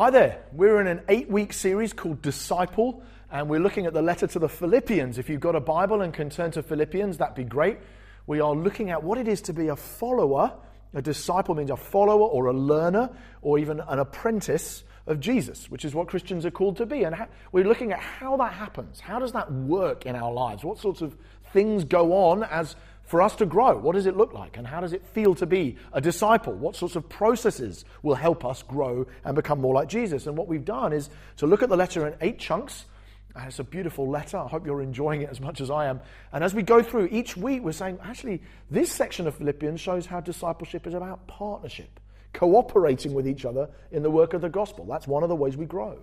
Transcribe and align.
Hi 0.00 0.08
there. 0.08 0.38
We're 0.52 0.80
in 0.80 0.86
an 0.86 1.02
eight 1.10 1.28
week 1.28 1.52
series 1.52 1.92
called 1.92 2.22
Disciple, 2.22 3.02
and 3.30 3.50
we're 3.50 3.60
looking 3.60 3.84
at 3.84 3.92
the 3.92 4.00
letter 4.00 4.26
to 4.28 4.38
the 4.38 4.48
Philippians. 4.48 5.18
If 5.18 5.28
you've 5.28 5.42
got 5.42 5.54
a 5.54 5.60
Bible 5.60 6.00
and 6.00 6.14
can 6.14 6.30
turn 6.30 6.52
to 6.52 6.62
Philippians, 6.62 7.18
that'd 7.18 7.34
be 7.34 7.44
great. 7.44 7.76
We 8.26 8.40
are 8.40 8.54
looking 8.54 8.88
at 8.88 9.02
what 9.02 9.18
it 9.18 9.28
is 9.28 9.42
to 9.42 9.52
be 9.52 9.68
a 9.68 9.76
follower. 9.76 10.54
A 10.94 11.02
disciple 11.02 11.54
means 11.54 11.70
a 11.70 11.76
follower 11.76 12.26
or 12.26 12.46
a 12.46 12.52
learner 12.54 13.10
or 13.42 13.58
even 13.58 13.80
an 13.80 13.98
apprentice 13.98 14.84
of 15.06 15.20
Jesus, 15.20 15.70
which 15.70 15.84
is 15.84 15.94
what 15.94 16.08
Christians 16.08 16.46
are 16.46 16.50
called 16.50 16.78
to 16.78 16.86
be. 16.86 17.02
And 17.02 17.14
we're 17.52 17.68
looking 17.68 17.92
at 17.92 18.00
how 18.00 18.38
that 18.38 18.54
happens. 18.54 19.00
How 19.00 19.18
does 19.18 19.32
that 19.32 19.52
work 19.52 20.06
in 20.06 20.16
our 20.16 20.32
lives? 20.32 20.64
What 20.64 20.78
sorts 20.78 21.02
of 21.02 21.14
things 21.52 21.84
go 21.84 22.14
on 22.14 22.44
as 22.44 22.74
for 23.10 23.20
us 23.20 23.34
to 23.34 23.44
grow? 23.44 23.76
What 23.76 23.96
does 23.96 24.06
it 24.06 24.16
look 24.16 24.32
like? 24.34 24.56
And 24.56 24.64
how 24.64 24.80
does 24.80 24.92
it 24.92 25.04
feel 25.04 25.34
to 25.34 25.44
be 25.44 25.76
a 25.92 26.00
disciple? 26.00 26.52
What 26.52 26.76
sorts 26.76 26.94
of 26.94 27.08
processes 27.08 27.84
will 28.04 28.14
help 28.14 28.44
us 28.44 28.62
grow 28.62 29.04
and 29.24 29.34
become 29.34 29.60
more 29.60 29.74
like 29.74 29.88
Jesus? 29.88 30.28
And 30.28 30.36
what 30.36 30.46
we've 30.46 30.64
done 30.64 30.92
is 30.92 31.10
to 31.38 31.46
look 31.48 31.64
at 31.64 31.68
the 31.68 31.76
letter 31.76 32.06
in 32.06 32.14
eight 32.20 32.38
chunks. 32.38 32.84
And 33.34 33.48
it's 33.48 33.58
a 33.58 33.64
beautiful 33.64 34.08
letter. 34.08 34.36
I 34.36 34.46
hope 34.46 34.64
you're 34.64 34.80
enjoying 34.80 35.22
it 35.22 35.28
as 35.28 35.40
much 35.40 35.60
as 35.60 35.72
I 35.72 35.86
am. 35.86 36.00
And 36.32 36.44
as 36.44 36.54
we 36.54 36.62
go 36.62 36.84
through 36.84 37.08
each 37.10 37.36
week, 37.36 37.64
we're 37.64 37.72
saying, 37.72 37.98
actually, 38.00 38.42
this 38.70 38.92
section 38.92 39.26
of 39.26 39.34
Philippians 39.34 39.80
shows 39.80 40.06
how 40.06 40.20
discipleship 40.20 40.86
is 40.86 40.94
about 40.94 41.26
partnership, 41.26 41.98
cooperating 42.32 43.12
with 43.12 43.26
each 43.26 43.44
other 43.44 43.70
in 43.90 44.04
the 44.04 44.10
work 44.10 44.34
of 44.34 44.40
the 44.40 44.48
gospel. 44.48 44.84
That's 44.84 45.08
one 45.08 45.24
of 45.24 45.28
the 45.28 45.34
ways 45.34 45.56
we 45.56 45.66
grow. 45.66 45.98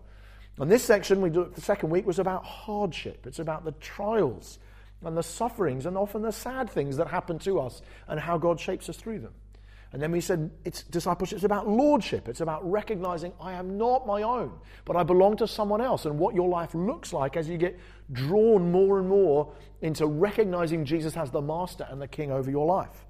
And 0.59 0.69
this 0.69 0.83
section, 0.83 1.21
we 1.21 1.29
the 1.29 1.61
second 1.61 1.89
week, 1.89 2.05
was 2.05 2.19
about 2.19 2.43
hardship. 2.43 3.25
It's 3.25 3.39
about 3.39 3.63
the 3.63 3.71
trials 3.73 4.59
and 5.03 5.15
the 5.15 5.23
sufferings 5.23 5.85
and 5.85 5.97
often 5.97 6.21
the 6.21 6.31
sad 6.31 6.69
things 6.69 6.97
that 6.97 7.07
happen 7.07 7.39
to 7.39 7.59
us 7.59 7.81
and 8.07 8.19
how 8.19 8.37
God 8.37 8.59
shapes 8.59 8.89
us 8.89 8.97
through 8.97 9.19
them. 9.19 9.33
And 9.93 10.01
then 10.01 10.11
we 10.11 10.19
said 10.19 10.51
it's 10.65 10.83
discipleship 10.83 11.37
it's 11.37 11.45
about 11.45 11.67
lordship. 11.67 12.27
It's 12.27 12.41
about 12.41 12.69
recognizing 12.69 13.31
I 13.39 13.53
am 13.53 13.77
not 13.77 14.05
my 14.05 14.21
own, 14.23 14.51
but 14.85 14.95
I 14.95 15.03
belong 15.03 15.37
to 15.37 15.47
someone 15.47 15.81
else, 15.81 16.05
and 16.05 16.19
what 16.19 16.35
your 16.35 16.49
life 16.49 16.75
looks 16.75 17.13
like 17.13 17.37
as 17.37 17.47
you 17.47 17.57
get 17.57 17.79
drawn 18.11 18.71
more 18.71 18.99
and 18.99 19.07
more 19.07 19.53
into 19.81 20.05
recognizing 20.05 20.83
Jesus 20.83 21.15
as 21.15 21.31
the 21.31 21.41
master 21.41 21.87
and 21.89 22.01
the 22.01 22.07
king 22.07 22.31
over 22.31 22.51
your 22.51 22.65
life. 22.65 23.05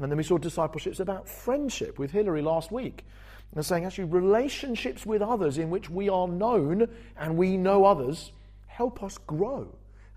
And 0.00 0.10
then 0.10 0.16
we 0.16 0.24
saw 0.24 0.38
discipleship 0.38 0.94
is 0.94 1.00
about 1.00 1.28
friendship 1.28 1.98
with 1.98 2.10
Hillary 2.10 2.42
last 2.42 2.72
week. 2.72 3.04
And 3.54 3.66
saying 3.66 3.84
actually 3.84 4.04
relationships 4.04 5.04
with 5.04 5.22
others 5.22 5.58
in 5.58 5.70
which 5.70 5.90
we 5.90 6.08
are 6.08 6.28
known 6.28 6.88
and 7.16 7.36
we 7.36 7.56
know 7.56 7.84
others 7.84 8.32
help 8.68 9.02
us 9.02 9.18
grow 9.18 9.68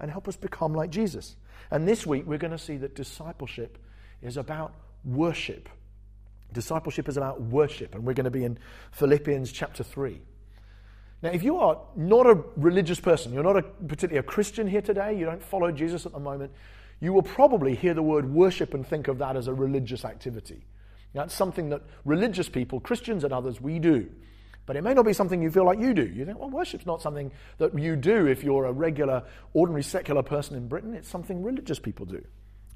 and 0.03 0.11
help 0.11 0.27
us 0.27 0.35
become 0.35 0.73
like 0.73 0.89
Jesus. 0.89 1.37
And 1.71 1.87
this 1.87 2.05
week, 2.05 2.25
we're 2.27 2.37
going 2.37 2.51
to 2.51 2.57
see 2.57 2.75
that 2.75 2.93
discipleship 2.93 3.77
is 4.21 4.35
about 4.35 4.73
worship. 5.05 5.69
Discipleship 6.51 7.07
is 7.07 7.15
about 7.15 7.41
worship, 7.41 7.95
and 7.95 8.03
we're 8.03 8.13
going 8.13 8.25
to 8.25 8.29
be 8.29 8.43
in 8.43 8.59
Philippians 8.91 9.49
chapter 9.53 9.81
3. 9.81 10.19
Now, 11.21 11.29
if 11.29 11.41
you 11.41 11.55
are 11.55 11.79
not 11.95 12.27
a 12.27 12.43
religious 12.57 12.99
person, 12.99 13.31
you're 13.31 13.43
not 13.43 13.55
a, 13.55 13.61
particularly 13.61 14.17
a 14.17 14.23
Christian 14.23 14.67
here 14.67 14.81
today, 14.81 15.17
you 15.17 15.23
don't 15.25 15.41
follow 15.41 15.71
Jesus 15.71 16.05
at 16.05 16.11
the 16.11 16.19
moment, 16.19 16.51
you 16.99 17.13
will 17.13 17.23
probably 17.23 17.73
hear 17.73 17.93
the 17.93 18.03
word 18.03 18.29
worship 18.29 18.73
and 18.73 18.85
think 18.85 19.07
of 19.07 19.19
that 19.19 19.37
as 19.37 19.47
a 19.47 19.53
religious 19.53 20.03
activity. 20.03 20.65
That's 21.13 21.33
something 21.33 21.69
that 21.69 21.81
religious 22.03 22.49
people, 22.49 22.81
Christians 22.81 23.23
and 23.23 23.31
others, 23.31 23.61
we 23.61 23.79
do. 23.79 24.09
But 24.65 24.75
it 24.77 24.81
may 24.83 24.93
not 24.93 25.05
be 25.05 25.13
something 25.13 25.41
you 25.41 25.51
feel 25.51 25.65
like 25.65 25.79
you 25.79 25.93
do. 25.93 26.05
You 26.05 26.25
think, 26.25 26.39
well, 26.39 26.49
worship's 26.49 26.85
not 26.85 27.01
something 27.01 27.31
that 27.57 27.77
you 27.77 27.95
do 27.95 28.27
if 28.27 28.43
you're 28.43 28.65
a 28.65 28.71
regular, 28.71 29.23
ordinary, 29.53 29.83
secular 29.83 30.23
person 30.23 30.55
in 30.55 30.67
Britain. 30.67 30.93
It's 30.93 31.09
something 31.09 31.43
religious 31.43 31.79
people 31.79 32.05
do. 32.05 32.23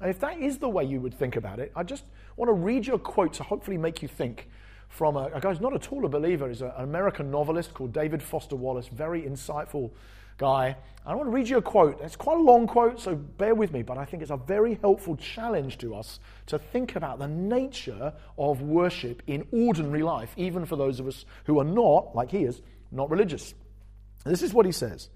And 0.00 0.10
if 0.10 0.20
that 0.20 0.38
is 0.38 0.58
the 0.58 0.68
way 0.68 0.84
you 0.84 1.00
would 1.00 1.14
think 1.14 1.36
about 1.36 1.58
it, 1.58 1.72
I 1.74 1.82
just 1.82 2.04
want 2.36 2.50
to 2.50 2.52
read 2.52 2.86
you 2.86 2.94
a 2.94 2.98
quote 2.98 3.32
to 3.34 3.42
hopefully 3.42 3.78
make 3.78 4.02
you 4.02 4.08
think 4.08 4.48
from 4.88 5.16
a, 5.16 5.30
a 5.34 5.40
guy 5.40 5.48
who's 5.50 5.60
not 5.60 5.74
at 5.74 5.90
all 5.92 6.04
a 6.04 6.08
believer. 6.08 6.48
He's 6.48 6.62
an 6.62 6.72
American 6.76 7.30
novelist 7.30 7.74
called 7.74 7.92
David 7.92 8.22
Foster 8.22 8.56
Wallace, 8.56 8.88
very 8.88 9.22
insightful 9.22 9.90
guy. 10.38 10.76
I 11.04 11.14
want 11.14 11.26
to 11.26 11.30
read 11.30 11.48
you 11.48 11.58
a 11.58 11.62
quote. 11.62 12.00
It's 12.02 12.16
quite 12.16 12.38
a 12.38 12.42
long 12.42 12.66
quote, 12.66 13.00
so 13.00 13.14
bear 13.14 13.54
with 13.54 13.72
me, 13.72 13.82
but 13.82 13.98
I 13.98 14.04
think 14.04 14.22
it's 14.22 14.30
a 14.30 14.36
very 14.36 14.78
helpful 14.80 15.16
challenge 15.16 15.78
to 15.78 15.94
us 15.94 16.20
to 16.46 16.58
think 16.58 16.96
about 16.96 17.18
the 17.18 17.28
nature 17.28 18.12
of 18.38 18.62
worship 18.62 19.22
in 19.26 19.46
ordinary 19.52 20.02
life, 20.02 20.32
even 20.36 20.64
for 20.64 20.76
those 20.76 21.00
of 21.00 21.06
us 21.06 21.24
who 21.44 21.58
are 21.58 21.64
not, 21.64 22.14
like 22.14 22.30
he 22.30 22.44
is, 22.44 22.60
not 22.90 23.10
religious. 23.10 23.54
This 24.24 24.42
is 24.42 24.52
what 24.52 24.66
he 24.66 24.72
says 24.72 25.08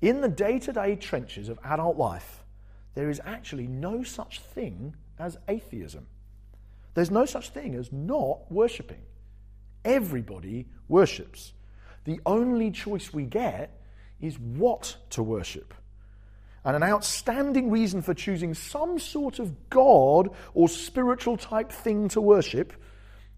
In 0.00 0.20
the 0.20 0.28
day 0.28 0.58
to 0.60 0.72
day 0.72 0.96
trenches 0.96 1.48
of 1.48 1.58
adult 1.64 1.96
life, 1.96 2.44
there 2.94 3.10
is 3.10 3.20
actually 3.24 3.66
no 3.66 4.02
such 4.02 4.40
thing 4.40 4.94
as 5.18 5.36
atheism. 5.48 6.06
There's 6.94 7.10
no 7.10 7.26
such 7.26 7.50
thing 7.50 7.74
as 7.74 7.92
not 7.92 8.50
worshipping. 8.50 9.02
Everybody 9.84 10.66
worships. 10.88 11.52
The 12.04 12.20
only 12.24 12.70
choice 12.70 13.12
we 13.12 13.24
get 13.24 13.80
is 14.20 14.38
what 14.38 14.96
to 15.10 15.22
worship. 15.22 15.74
And 16.64 16.76
an 16.76 16.82
outstanding 16.82 17.70
reason 17.70 18.00
for 18.00 18.14
choosing 18.14 18.54
some 18.54 18.98
sort 18.98 19.38
of 19.38 19.68
God 19.68 20.30
or 20.54 20.68
spiritual 20.68 21.36
type 21.36 21.70
thing 21.70 22.08
to 22.08 22.20
worship, 22.20 22.72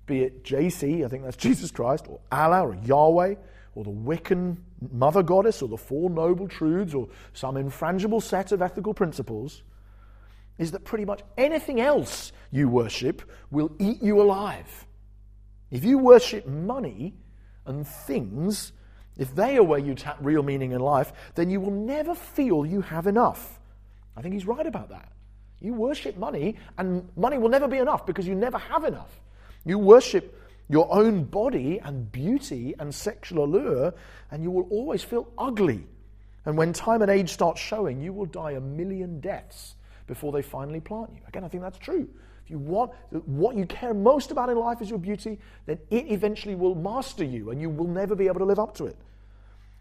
be 0.07 0.23
it 0.23 0.45
JC, 0.45 1.05
I 1.05 1.09
think 1.09 1.25
that's 1.25 1.37
Jesus 1.49 1.71
Christ, 1.71 2.07
or 2.09 2.21
Allah, 2.31 2.69
or 2.69 2.77
Yahweh, 2.85 3.35
or 3.75 3.85
the 3.85 3.91
Wiccan 3.91 4.59
mother 4.93 5.23
goddess, 5.23 5.61
or 5.61 5.69
the 5.69 5.77
Four 5.77 6.09
Noble 6.09 6.47
Truths, 6.47 6.95
or 6.95 7.09
some 7.33 7.57
infrangible 7.57 8.23
set 8.23 8.53
of 8.53 8.63
ethical 8.63 8.95
principles, 8.95 9.63
is 10.59 10.71
that 10.71 10.85
pretty 10.85 11.05
much 11.05 11.23
anything 11.37 11.81
else 11.81 12.33
you 12.51 12.69
worship 12.69 13.23
will 13.51 13.73
eat 13.79 14.03
you 14.03 14.23
alive. 14.23 14.87
If 15.71 15.85
you 15.85 15.99
worship 15.99 16.47
money 16.47 17.15
and 17.67 17.87
things, 17.87 18.73
if 19.17 19.35
they 19.35 19.57
are 19.57 19.63
where 19.63 19.79
you 19.79 19.95
tap 19.95 20.19
real 20.21 20.43
meaning 20.43 20.73
in 20.73 20.81
life, 20.81 21.13
then 21.35 21.51
you 21.51 21.61
will 21.61 21.71
never 21.71 22.15
feel 22.15 22.67
you 22.67 22.83
have 22.83 23.07
enough. 23.07 23.59
I 24.17 24.23
think 24.23 24.35
he's 24.35 24.47
right 24.47 24.67
about 24.67 24.91
that. 24.91 25.11
You 25.61 25.73
worship 25.75 26.17
money, 26.19 26.57
and 26.77 27.09
money 27.17 27.39
will 27.39 27.49
never 27.49 27.69
be 27.69 27.79
enough 27.79 28.07
because 28.07 28.27
you 28.27 28.35
never 28.35 28.59
have 28.59 28.85
enough. 28.85 29.21
You 29.65 29.79
worship 29.79 30.39
your 30.69 30.93
own 30.93 31.25
body 31.25 31.81
and 31.83 32.11
beauty 32.11 32.75
and 32.79 32.95
sexual 32.95 33.45
allure, 33.45 33.95
and 34.31 34.43
you 34.43 34.51
will 34.51 34.67
always 34.71 35.03
feel 35.03 35.33
ugly. 35.39 35.87
And 36.45 36.57
when 36.57 36.73
time 36.73 37.03
and 37.03 37.11
age 37.11 37.31
start 37.33 37.59
showing, 37.59 38.01
you 38.01 38.13
will 38.13 38.27
die 38.27 38.53
a 38.53 38.61
million 38.61 39.21
deaths 39.21 39.75
before 40.07 40.33
they 40.33 40.43
finally 40.43 40.81
plant 40.81 41.11
you. 41.15 41.21
Again, 41.27 41.45
I 41.45 41.49
think 41.49 41.63
that's 41.63 41.79
true. 41.79 42.09
If 42.47 42.51
you 42.53 42.59
want 42.61 42.93
what 43.11 43.57
you 43.57 43.67
care 43.67 43.93
most 43.93 44.31
about 44.31 44.51
in 44.51 44.57
life 44.57 44.81
is 44.81 44.89
your 44.89 45.01
beauty, 45.01 45.41
then 45.67 45.81
it 45.91 46.13
eventually 46.13 46.55
will 46.55 46.77
master 46.77 47.25
you 47.25 47.51
and 47.51 47.61
you 47.61 47.69
will 47.69 47.89
never 47.89 48.15
be 48.15 48.29
able 48.29 48.39
to 48.39 48.45
live 48.45 48.61
up 48.61 48.77
to 48.77 48.87
it. 48.87 48.97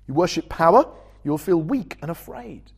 You 0.07 0.15
worship 0.15 0.49
power, 0.49 0.87
you'll 1.23 1.37
feel 1.37 1.61
weak 1.61 1.95
and 2.01 2.09
afraid. 2.09 2.71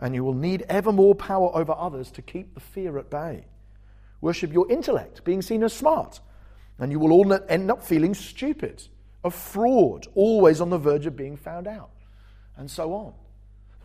And 0.00 0.14
you 0.14 0.22
will 0.22 0.34
need 0.34 0.66
ever 0.68 0.92
more 0.92 1.14
power 1.14 1.50
over 1.56 1.72
others 1.72 2.10
to 2.10 2.20
keep 2.20 2.52
the 2.52 2.60
fear 2.60 2.98
at 2.98 3.08
bay. 3.08 3.46
Worship 4.20 4.52
your 4.52 4.70
intellect, 4.70 5.24
being 5.24 5.40
seen 5.40 5.62
as 5.62 5.72
smart. 5.72 6.20
And 6.78 6.92
you 6.92 6.98
will 6.98 7.12
all 7.12 7.32
end 7.48 7.70
up 7.70 7.82
feeling 7.82 8.12
stupid, 8.12 8.86
a 9.24 9.30
fraud, 9.30 10.08
always 10.14 10.60
on 10.60 10.68
the 10.68 10.76
verge 10.76 11.06
of 11.06 11.16
being 11.16 11.38
found 11.38 11.66
out, 11.66 11.88
and 12.58 12.70
so 12.70 12.92
on. 12.92 13.14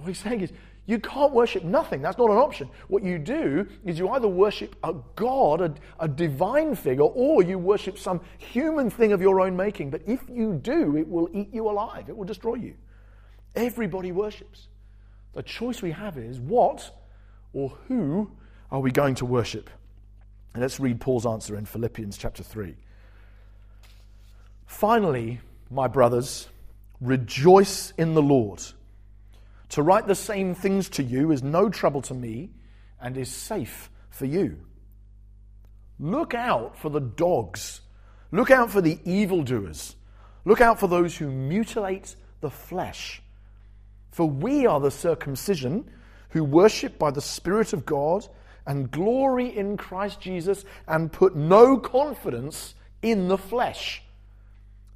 What 0.01 0.07
he's 0.07 0.17
saying 0.17 0.41
is, 0.41 0.51
you 0.87 0.99
can't 0.99 1.31
worship 1.31 1.63
nothing. 1.63 2.01
That's 2.01 2.17
not 2.17 2.31
an 2.31 2.37
option. 2.37 2.67
What 2.87 3.03
you 3.03 3.19
do 3.19 3.67
is 3.85 3.99
you 3.99 4.09
either 4.09 4.27
worship 4.27 4.75
a 4.83 4.95
God, 5.15 5.61
a, 5.61 5.73
a, 5.99 6.07
divine 6.07 6.75
figure, 6.75 7.03
or 7.03 7.43
you 7.43 7.59
worship 7.59 7.99
some 7.99 8.19
human 8.39 8.89
thing 8.89 9.13
of 9.13 9.21
your 9.21 9.39
own 9.41 9.55
making. 9.55 9.91
But 9.91 10.01
if 10.07 10.21
you 10.27 10.55
do, 10.55 10.97
it 10.97 11.07
will 11.07 11.29
eat 11.33 11.53
you 11.53 11.69
alive, 11.69 12.09
it 12.09 12.17
will 12.17 12.25
destroy 12.25 12.55
you. 12.55 12.73
Everybody 13.55 14.11
worships. 14.11 14.69
The 15.33 15.43
choice 15.43 15.83
we 15.83 15.91
have 15.91 16.17
is 16.17 16.39
what 16.39 16.91
or 17.53 17.69
who 17.87 18.31
are 18.71 18.79
we 18.79 18.91
going 18.91 19.15
to 19.15 19.25
worship? 19.25 19.69
And 20.53 20.61
let's 20.61 20.79
read 20.79 20.99
Paul's 20.99 21.27
answer 21.27 21.55
in 21.57 21.65
Philippians 21.65 22.17
chapter 22.17 22.41
3. 22.41 22.75
Finally, 24.65 25.39
my 25.69 25.87
brothers, 25.87 26.47
rejoice 26.99 27.93
in 27.97 28.15
the 28.15 28.21
Lord. 28.21 28.61
To 29.71 29.81
write 29.81 30.05
the 30.05 30.15
same 30.15 30.53
things 30.53 30.89
to 30.89 31.03
you 31.03 31.31
is 31.31 31.43
no 31.43 31.69
trouble 31.69 32.01
to 32.03 32.13
me 32.13 32.51
and 32.99 33.17
is 33.17 33.29
safe 33.31 33.89
for 34.09 34.25
you. 34.25 34.57
Look 35.97 36.33
out 36.33 36.77
for 36.77 36.89
the 36.89 36.99
dogs. 36.99 37.79
Look 38.31 38.51
out 38.51 38.69
for 38.69 38.81
the 38.81 38.99
evildoers. 39.05 39.95
Look 40.43 40.59
out 40.59 40.77
for 40.77 40.87
those 40.87 41.15
who 41.15 41.31
mutilate 41.31 42.17
the 42.41 42.49
flesh. 42.49 43.21
For 44.11 44.27
we 44.27 44.65
are 44.65 44.81
the 44.81 44.91
circumcision 44.91 45.89
who 46.31 46.43
worship 46.43 46.99
by 46.99 47.11
the 47.11 47.21
Spirit 47.21 47.71
of 47.71 47.85
God 47.85 48.27
and 48.65 48.91
glory 48.91 49.55
in 49.55 49.77
Christ 49.77 50.19
Jesus 50.19 50.65
and 50.85 51.13
put 51.13 51.33
no 51.33 51.77
confidence 51.77 52.75
in 53.01 53.29
the 53.29 53.37
flesh. 53.37 54.03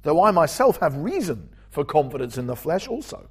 Though 0.02 0.22
I 0.22 0.32
myself 0.32 0.80
have 0.80 0.96
reason 0.96 1.48
for 1.70 1.82
confidence 1.82 2.36
in 2.36 2.46
the 2.46 2.56
flesh 2.56 2.86
also. 2.88 3.30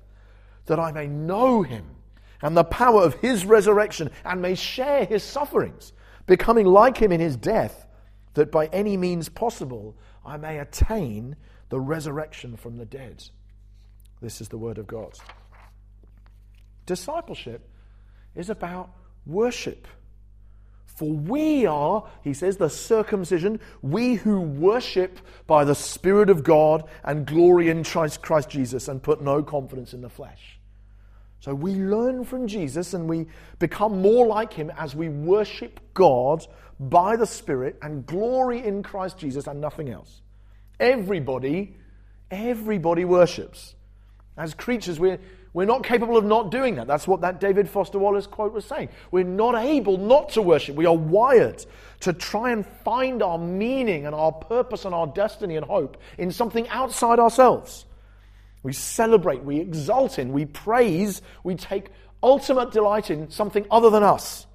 that 0.65 0.79
I 0.79 0.91
may 0.91 1.07
know 1.07 1.63
him 1.63 1.85
and 2.41 2.55
the 2.55 2.63
power 2.63 3.03
of 3.03 3.15
his 3.15 3.45
resurrection 3.45 4.09
and 4.25 4.41
may 4.41 4.55
share 4.55 5.05
his 5.05 5.23
sufferings, 5.23 5.93
becoming 6.25 6.65
like 6.65 6.97
him 6.97 7.11
in 7.11 7.19
his 7.19 7.35
death, 7.35 7.87
that 8.33 8.51
by 8.51 8.67
any 8.67 8.97
means 8.97 9.29
possible 9.29 9.95
I 10.25 10.37
may 10.37 10.59
attain 10.59 11.35
the 11.69 11.79
resurrection 11.79 12.57
from 12.57 12.77
the 12.77 12.85
dead. 12.85 13.23
This 14.21 14.41
is 14.41 14.49
the 14.49 14.57
word 14.57 14.77
of 14.77 14.87
God. 14.87 15.17
Discipleship 16.85 17.67
is 18.35 18.49
about 18.49 18.91
worship. 19.25 19.87
For 20.95 21.09
we 21.09 21.65
are, 21.65 22.03
he 22.23 22.33
says, 22.33 22.57
the 22.57 22.69
circumcision, 22.69 23.59
we 23.81 24.15
who 24.15 24.41
worship 24.41 25.19
by 25.47 25.63
the 25.63 25.75
Spirit 25.75 26.29
of 26.29 26.43
God 26.43 26.83
and 27.03 27.25
glory 27.25 27.69
in 27.69 27.83
Christ, 27.83 28.21
Jesus 28.49 28.87
and 28.87 29.01
put 29.01 29.21
no 29.21 29.41
confidence 29.41 29.93
in 29.93 30.01
the 30.01 30.09
flesh. 30.09 30.59
So 31.39 31.55
we 31.55 31.73
learn 31.73 32.23
from 32.23 32.45
Jesus 32.45 32.93
and 32.93 33.09
we 33.09 33.25
become 33.57 34.01
more 34.01 34.27
like 34.27 34.53
him 34.53 34.71
as 34.77 34.95
we 34.95 35.09
worship 35.09 35.79
God 35.95 36.45
by 36.79 37.15
the 37.15 37.25
Spirit 37.25 37.77
and 37.81 38.05
glory 38.05 38.63
in 38.63 38.83
Christ 38.83 39.17
Jesus 39.17 39.47
and 39.47 39.59
nothing 39.59 39.89
else. 39.89 40.21
Everybody, 40.79 41.77
everybody 42.29 43.05
worships. 43.05 43.75
As 44.37 44.53
creatures, 44.53 44.99
we're, 44.99 45.19
we're 45.53 45.65
not 45.65 45.83
capable 45.83 46.15
of 46.15 46.23
not 46.23 46.49
doing 46.49 46.75
that. 46.75 46.87
That's 46.87 47.07
what 47.07 47.21
that 47.21 47.41
David 47.41 47.69
Foster 47.69 47.99
Wallace 47.99 48.25
quote 48.25 48.53
was 48.53 48.65
saying. 48.65 48.89
We're 49.11 49.25
not 49.25 49.55
able 49.55 49.97
not 49.97 50.29
to 50.29 50.41
worship. 50.41 50.75
We 50.75 50.85
are 50.85 50.95
wired 50.95 51.65
to 52.01 52.13
try 52.13 52.51
and 52.51 52.65
find 52.85 53.21
our 53.21 53.37
meaning 53.37 54.05
and 54.05 54.15
our 54.15 54.31
purpose 54.31 54.85
and 54.85 54.95
our 54.95 55.07
destiny 55.07 55.57
and 55.57 55.65
hope 55.65 55.97
in 56.17 56.31
something 56.31 56.67
outside 56.69 57.19
ourselves. 57.19 57.85
We 58.63 58.73
celebrate, 58.73 59.43
we 59.43 59.59
exult 59.59 60.19
in, 60.19 60.31
we 60.31 60.45
praise, 60.45 61.21
we 61.43 61.55
take 61.55 61.89
ultimate 62.23 62.71
delight 62.71 63.09
in 63.09 63.29
something 63.29 63.65
other 63.69 63.89
than 63.89 64.03
us. 64.03 64.45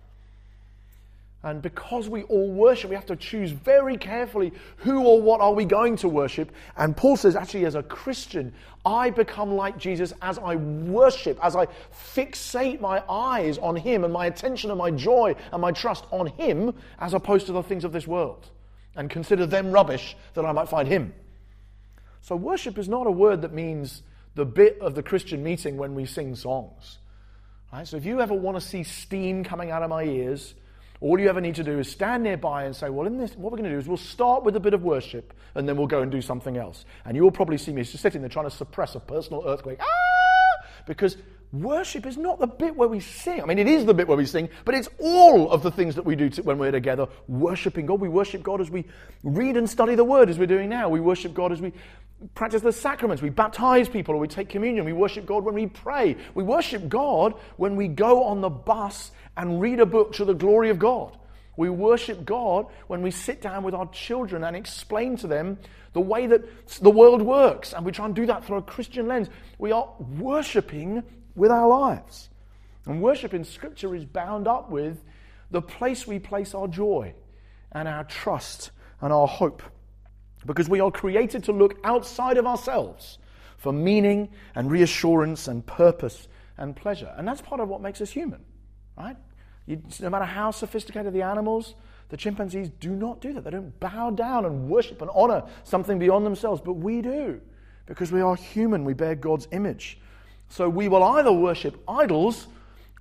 And 1.46 1.62
because 1.62 2.08
we 2.08 2.24
all 2.24 2.50
worship, 2.50 2.90
we 2.90 2.96
have 2.96 3.06
to 3.06 3.14
choose 3.14 3.52
very 3.52 3.96
carefully 3.96 4.52
who 4.78 5.06
or 5.06 5.22
what 5.22 5.40
are 5.40 5.54
we 5.54 5.64
going 5.64 5.94
to 5.98 6.08
worship. 6.08 6.50
And 6.76 6.96
Paul 6.96 7.16
says, 7.16 7.36
actually, 7.36 7.66
as 7.66 7.76
a 7.76 7.84
Christian, 7.84 8.52
I 8.84 9.10
become 9.10 9.54
like 9.54 9.78
Jesus 9.78 10.12
as 10.22 10.38
I 10.40 10.56
worship, 10.56 11.38
as 11.40 11.54
I 11.54 11.68
fixate 12.14 12.80
my 12.80 13.00
eyes 13.08 13.58
on 13.58 13.76
Him 13.76 14.02
and 14.02 14.12
my 14.12 14.26
attention 14.26 14.70
and 14.72 14.78
my 14.78 14.90
joy 14.90 15.36
and 15.52 15.62
my 15.62 15.70
trust 15.70 16.04
on 16.10 16.26
Him, 16.26 16.74
as 16.98 17.14
opposed 17.14 17.46
to 17.46 17.52
the 17.52 17.62
things 17.62 17.84
of 17.84 17.92
this 17.92 18.08
world, 18.08 18.50
and 18.96 19.08
consider 19.08 19.46
them 19.46 19.70
rubbish 19.70 20.16
that 20.34 20.44
I 20.44 20.50
might 20.50 20.68
find 20.68 20.88
Him. 20.88 21.14
So, 22.22 22.34
worship 22.34 22.76
is 22.76 22.88
not 22.88 23.06
a 23.06 23.12
word 23.12 23.42
that 23.42 23.52
means 23.52 24.02
the 24.34 24.44
bit 24.44 24.80
of 24.80 24.96
the 24.96 25.02
Christian 25.04 25.44
meeting 25.44 25.76
when 25.76 25.94
we 25.94 26.06
sing 26.06 26.34
songs. 26.34 26.98
Right? 27.72 27.86
So, 27.86 27.96
if 27.98 28.04
you 28.04 28.20
ever 28.20 28.34
want 28.34 28.56
to 28.56 28.60
see 28.60 28.82
steam 28.82 29.44
coming 29.44 29.70
out 29.70 29.84
of 29.84 29.90
my 29.90 30.02
ears, 30.02 30.56
all 31.00 31.18
you 31.20 31.28
ever 31.28 31.40
need 31.40 31.56
to 31.56 31.64
do 31.64 31.78
is 31.78 31.90
stand 31.90 32.22
nearby 32.22 32.64
and 32.64 32.74
say, 32.74 32.88
Well, 32.88 33.06
in 33.06 33.18
this, 33.18 33.36
what 33.36 33.52
we're 33.52 33.58
going 33.58 33.70
to 33.70 33.76
do 33.76 33.78
is 33.78 33.88
we'll 33.88 33.96
start 33.96 34.44
with 34.44 34.56
a 34.56 34.60
bit 34.60 34.74
of 34.74 34.82
worship 34.82 35.34
and 35.54 35.68
then 35.68 35.76
we'll 35.76 35.86
go 35.86 36.02
and 36.02 36.10
do 36.10 36.22
something 36.22 36.56
else. 36.56 36.84
And 37.04 37.16
you'll 37.16 37.30
probably 37.30 37.58
see 37.58 37.72
me 37.72 37.82
just 37.82 38.02
sitting 38.02 38.22
there 38.22 38.30
trying 38.30 38.48
to 38.48 38.56
suppress 38.56 38.94
a 38.94 39.00
personal 39.00 39.44
earthquake. 39.46 39.78
Ah! 39.80 40.66
Because 40.86 41.16
worship 41.52 42.06
is 42.06 42.16
not 42.16 42.38
the 42.38 42.46
bit 42.46 42.76
where 42.76 42.88
we 42.88 43.00
sing. 43.00 43.42
I 43.42 43.46
mean, 43.46 43.58
it 43.58 43.66
is 43.66 43.84
the 43.84 43.94
bit 43.94 44.08
where 44.08 44.16
we 44.16 44.26
sing, 44.26 44.48
but 44.64 44.74
it's 44.74 44.88
all 44.98 45.50
of 45.50 45.62
the 45.62 45.70
things 45.70 45.94
that 45.96 46.04
we 46.04 46.16
do 46.16 46.28
to, 46.30 46.42
when 46.42 46.58
we're 46.58 46.70
together, 46.70 47.06
worshiping 47.28 47.86
God. 47.86 48.00
We 48.00 48.08
worship 48.08 48.42
God 48.42 48.60
as 48.60 48.70
we 48.70 48.84
read 49.22 49.56
and 49.56 49.68
study 49.68 49.94
the 49.94 50.04
Word, 50.04 50.30
as 50.30 50.38
we're 50.38 50.46
doing 50.46 50.68
now. 50.68 50.88
We 50.88 51.00
worship 51.00 51.34
God 51.34 51.52
as 51.52 51.60
we 51.60 51.72
practice 52.34 52.62
the 52.62 52.72
sacraments. 52.72 53.22
We 53.22 53.30
baptize 53.30 53.88
people 53.88 54.14
or 54.14 54.18
we 54.18 54.28
take 54.28 54.48
communion. 54.48 54.84
We 54.84 54.92
worship 54.92 55.26
God 55.26 55.44
when 55.44 55.54
we 55.54 55.66
pray. 55.66 56.16
We 56.34 56.42
worship 56.42 56.88
God 56.88 57.34
when 57.56 57.76
we 57.76 57.88
go 57.88 58.24
on 58.24 58.40
the 58.40 58.50
bus 58.50 59.10
and 59.36 59.60
read 59.60 59.80
a 59.80 59.86
book 59.86 60.14
to 60.14 60.24
the 60.24 60.34
glory 60.34 60.70
of 60.70 60.78
God. 60.78 61.16
We 61.56 61.70
worship 61.70 62.24
God 62.24 62.66
when 62.86 63.02
we 63.02 63.10
sit 63.10 63.40
down 63.40 63.62
with 63.62 63.74
our 63.74 63.88
children 63.88 64.44
and 64.44 64.54
explain 64.54 65.16
to 65.18 65.26
them 65.26 65.58
the 65.94 66.00
way 66.00 66.26
that 66.26 66.42
the 66.80 66.90
world 66.90 67.22
works. 67.22 67.72
And 67.72 67.84
we 67.84 67.92
try 67.92 68.04
and 68.04 68.14
do 68.14 68.26
that 68.26 68.44
through 68.44 68.58
a 68.58 68.62
Christian 68.62 69.06
lens. 69.06 69.30
We 69.58 69.72
are 69.72 69.88
worshiping 70.18 71.02
with 71.34 71.50
our 71.50 71.66
lives. 71.66 72.28
And 72.84 73.02
worship 73.02 73.32
in 73.32 73.44
Scripture 73.44 73.94
is 73.94 74.04
bound 74.04 74.46
up 74.46 74.70
with 74.70 75.02
the 75.50 75.62
place 75.62 76.06
we 76.06 76.18
place 76.18 76.54
our 76.54 76.68
joy 76.68 77.14
and 77.72 77.88
our 77.88 78.04
trust 78.04 78.70
and 79.00 79.12
our 79.12 79.26
hope. 79.26 79.62
Because 80.44 80.68
we 80.68 80.80
are 80.80 80.90
created 80.90 81.44
to 81.44 81.52
look 81.52 81.78
outside 81.82 82.36
of 82.36 82.46
ourselves 82.46 83.18
for 83.56 83.72
meaning 83.72 84.28
and 84.54 84.70
reassurance 84.70 85.48
and 85.48 85.66
purpose 85.66 86.28
and 86.58 86.76
pleasure. 86.76 87.12
And 87.16 87.26
that's 87.26 87.40
part 87.40 87.60
of 87.60 87.68
what 87.68 87.80
makes 87.80 88.00
us 88.00 88.10
human, 88.10 88.44
right? 88.96 89.16
You, 89.66 89.82
no 90.00 90.10
matter 90.10 90.24
how 90.24 90.50
sophisticated 90.50 91.12
the 91.12 91.22
animals, 91.22 91.74
the 92.08 92.16
chimpanzees 92.16 92.70
do 92.80 92.90
not 92.90 93.20
do 93.20 93.32
that. 93.32 93.44
They 93.44 93.50
don't 93.50 93.78
bow 93.80 94.10
down 94.10 94.44
and 94.44 94.68
worship 94.68 95.02
and 95.02 95.10
honor 95.14 95.42
something 95.64 95.98
beyond 95.98 96.24
themselves, 96.24 96.60
but 96.64 96.74
we 96.74 97.02
do 97.02 97.40
because 97.86 98.12
we 98.12 98.20
are 98.20 98.36
human. 98.36 98.84
We 98.84 98.94
bear 98.94 99.14
God's 99.14 99.48
image. 99.50 99.98
So 100.48 100.68
we 100.68 100.88
will 100.88 101.02
either 101.02 101.32
worship 101.32 101.82
idols 101.88 102.46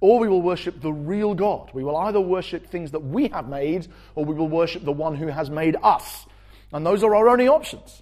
or 0.02 0.20
we 0.20 0.28
will 0.28 0.42
worship 0.42 0.82
the 0.82 0.92
real 0.92 1.36
God. 1.36 1.70
We 1.74 1.84
will 1.84 1.96
either 1.98 2.20
worship 2.20 2.68
things 2.68 2.92
that 2.92 3.00
we 3.00 3.28
have 3.30 3.48
made 3.48 3.88
or 4.16 4.26
we 4.26 4.34
will 4.34 4.48
worship 4.48 4.84
the 4.84 4.92
one 4.92 5.16
who 5.16 5.28
has 5.28 5.50
made 5.50 5.76
us. 5.84 6.26
And 6.74 6.86
those 6.86 7.04
are 7.04 7.16
our 7.16 7.30
only 7.30 7.48
options. 7.48 8.02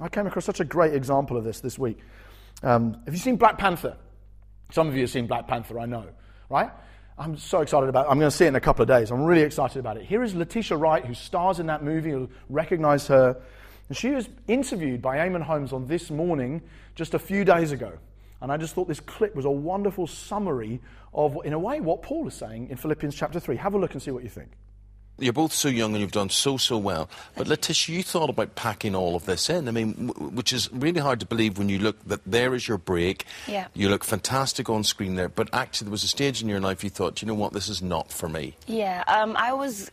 I 0.00 0.08
came 0.08 0.26
across 0.26 0.44
such 0.44 0.60
a 0.60 0.64
great 0.64 0.94
example 0.94 1.36
of 1.36 1.44
this 1.44 1.60
this 1.60 1.78
week. 1.78 1.98
Um, 2.62 3.00
have 3.04 3.14
you 3.14 3.20
seen 3.20 3.36
Black 3.36 3.58
Panther? 3.58 3.96
Some 4.70 4.88
of 4.88 4.94
you 4.94 5.00
have 5.02 5.10
seen 5.10 5.26
Black 5.26 5.48
Panther, 5.48 5.78
I 5.78 5.86
know, 5.86 6.06
right? 6.48 6.70
I'm 7.18 7.36
so 7.36 7.62
excited 7.62 7.88
about 7.88 8.06
it. 8.06 8.10
I'm 8.10 8.18
going 8.18 8.30
to 8.30 8.36
see 8.36 8.44
it 8.44 8.48
in 8.48 8.54
a 8.54 8.60
couple 8.60 8.82
of 8.82 8.88
days. 8.88 9.10
I'm 9.10 9.24
really 9.24 9.42
excited 9.42 9.78
about 9.78 9.96
it. 9.96 10.04
Here 10.04 10.22
is 10.22 10.36
Letitia 10.36 10.76
Wright, 10.76 11.04
who 11.04 11.14
stars 11.14 11.58
in 11.58 11.66
that 11.66 11.82
movie. 11.82 12.10
You'll 12.10 12.30
recognize 12.48 13.08
her. 13.08 13.40
And 13.88 13.96
she 13.96 14.10
was 14.10 14.28
interviewed 14.46 15.02
by 15.02 15.16
Eamonn 15.16 15.42
Holmes 15.42 15.72
on 15.72 15.86
This 15.88 16.10
Morning 16.10 16.62
just 16.94 17.14
a 17.14 17.18
few 17.18 17.44
days 17.44 17.72
ago. 17.72 17.92
And 18.40 18.52
I 18.52 18.56
just 18.56 18.74
thought 18.74 18.86
this 18.86 19.00
clip 19.00 19.34
was 19.34 19.46
a 19.46 19.50
wonderful 19.50 20.06
summary 20.06 20.80
of, 21.12 21.38
in 21.44 21.54
a 21.54 21.58
way, 21.58 21.80
what 21.80 22.02
Paul 22.02 22.28
is 22.28 22.34
saying 22.34 22.68
in 22.70 22.76
Philippians 22.76 23.16
chapter 23.16 23.40
3. 23.40 23.56
Have 23.56 23.74
a 23.74 23.78
look 23.78 23.94
and 23.94 24.02
see 24.02 24.12
what 24.12 24.22
you 24.22 24.28
think. 24.28 24.50
You're 25.18 25.32
both 25.32 25.52
so 25.52 25.68
young 25.68 25.92
and 25.92 26.00
you've 26.00 26.12
done 26.12 26.30
so, 26.30 26.56
so 26.56 26.78
well. 26.78 27.08
But 27.36 27.48
Letitia, 27.48 27.96
you 27.96 28.02
thought 28.02 28.30
about 28.30 28.54
packing 28.54 28.94
all 28.94 29.16
of 29.16 29.26
this 29.26 29.50
in. 29.50 29.68
I 29.68 29.70
mean, 29.72 30.08
w- 30.08 30.30
which 30.30 30.52
is 30.52 30.72
really 30.72 31.00
hard 31.00 31.20
to 31.20 31.26
believe 31.26 31.58
when 31.58 31.68
you 31.68 31.78
look 31.78 32.02
that 32.04 32.20
there 32.24 32.54
is 32.54 32.68
your 32.68 32.78
break. 32.78 33.24
Yeah. 33.46 33.66
You 33.74 33.88
look 33.88 34.04
fantastic 34.04 34.70
on 34.70 34.84
screen 34.84 35.16
there. 35.16 35.28
But 35.28 35.48
actually, 35.52 35.86
there 35.86 35.92
was 35.92 36.04
a 36.04 36.08
stage 36.08 36.40
in 36.42 36.48
your 36.48 36.60
life 36.60 36.84
you 36.84 36.90
thought, 36.90 37.20
you 37.20 37.26
know 37.28 37.34
what, 37.34 37.52
this 37.52 37.68
is 37.68 37.82
not 37.82 38.12
for 38.12 38.28
me. 38.28 38.56
Yeah, 38.66 39.04
um, 39.06 39.36
I 39.36 39.52
was 39.52 39.90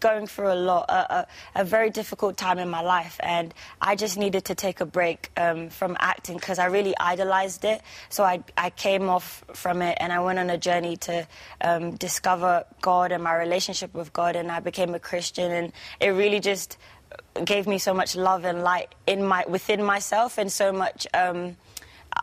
going 0.00 0.26
through 0.26 0.52
a 0.52 0.54
lot, 0.54 0.86
a, 0.88 1.14
a, 1.14 1.26
a, 1.56 1.64
very 1.64 1.90
difficult 1.90 2.36
time 2.36 2.58
in 2.58 2.68
my 2.68 2.80
life, 2.80 3.18
and 3.20 3.52
I 3.80 3.96
just 3.96 4.16
needed 4.16 4.44
to 4.46 4.54
take 4.54 4.80
a 4.80 4.86
break 4.86 5.30
um, 5.36 5.70
from 5.70 5.96
acting 6.00 6.36
because 6.36 6.58
I 6.58 6.66
really 6.66 6.94
idolized 6.98 7.64
it. 7.64 7.82
So 8.08 8.24
I, 8.24 8.42
I 8.56 8.70
came 8.70 9.08
off 9.08 9.44
from 9.54 9.82
it 9.82 9.98
and 10.00 10.12
I 10.12 10.20
went 10.20 10.38
on 10.38 10.50
a 10.50 10.58
journey 10.58 10.96
to 10.98 11.26
um, 11.60 11.96
discover 11.96 12.64
God 12.80 13.12
and 13.12 13.22
my 13.22 13.34
relationship 13.34 13.94
with 13.94 14.12
God, 14.12 14.36
and 14.36 14.50
I 14.50 14.60
became 14.60 14.94
a 14.94 15.00
Christian, 15.00 15.50
and 15.50 15.72
it 16.00 16.10
really 16.10 16.40
just 16.40 16.78
gave 17.44 17.66
me 17.66 17.78
so 17.78 17.94
much 17.94 18.16
love 18.16 18.44
and 18.44 18.62
light 18.62 18.94
in 19.06 19.24
my 19.24 19.44
within 19.48 19.82
myself, 19.82 20.38
and 20.38 20.50
so 20.50 20.72
much. 20.72 21.06
Um, 21.14 21.56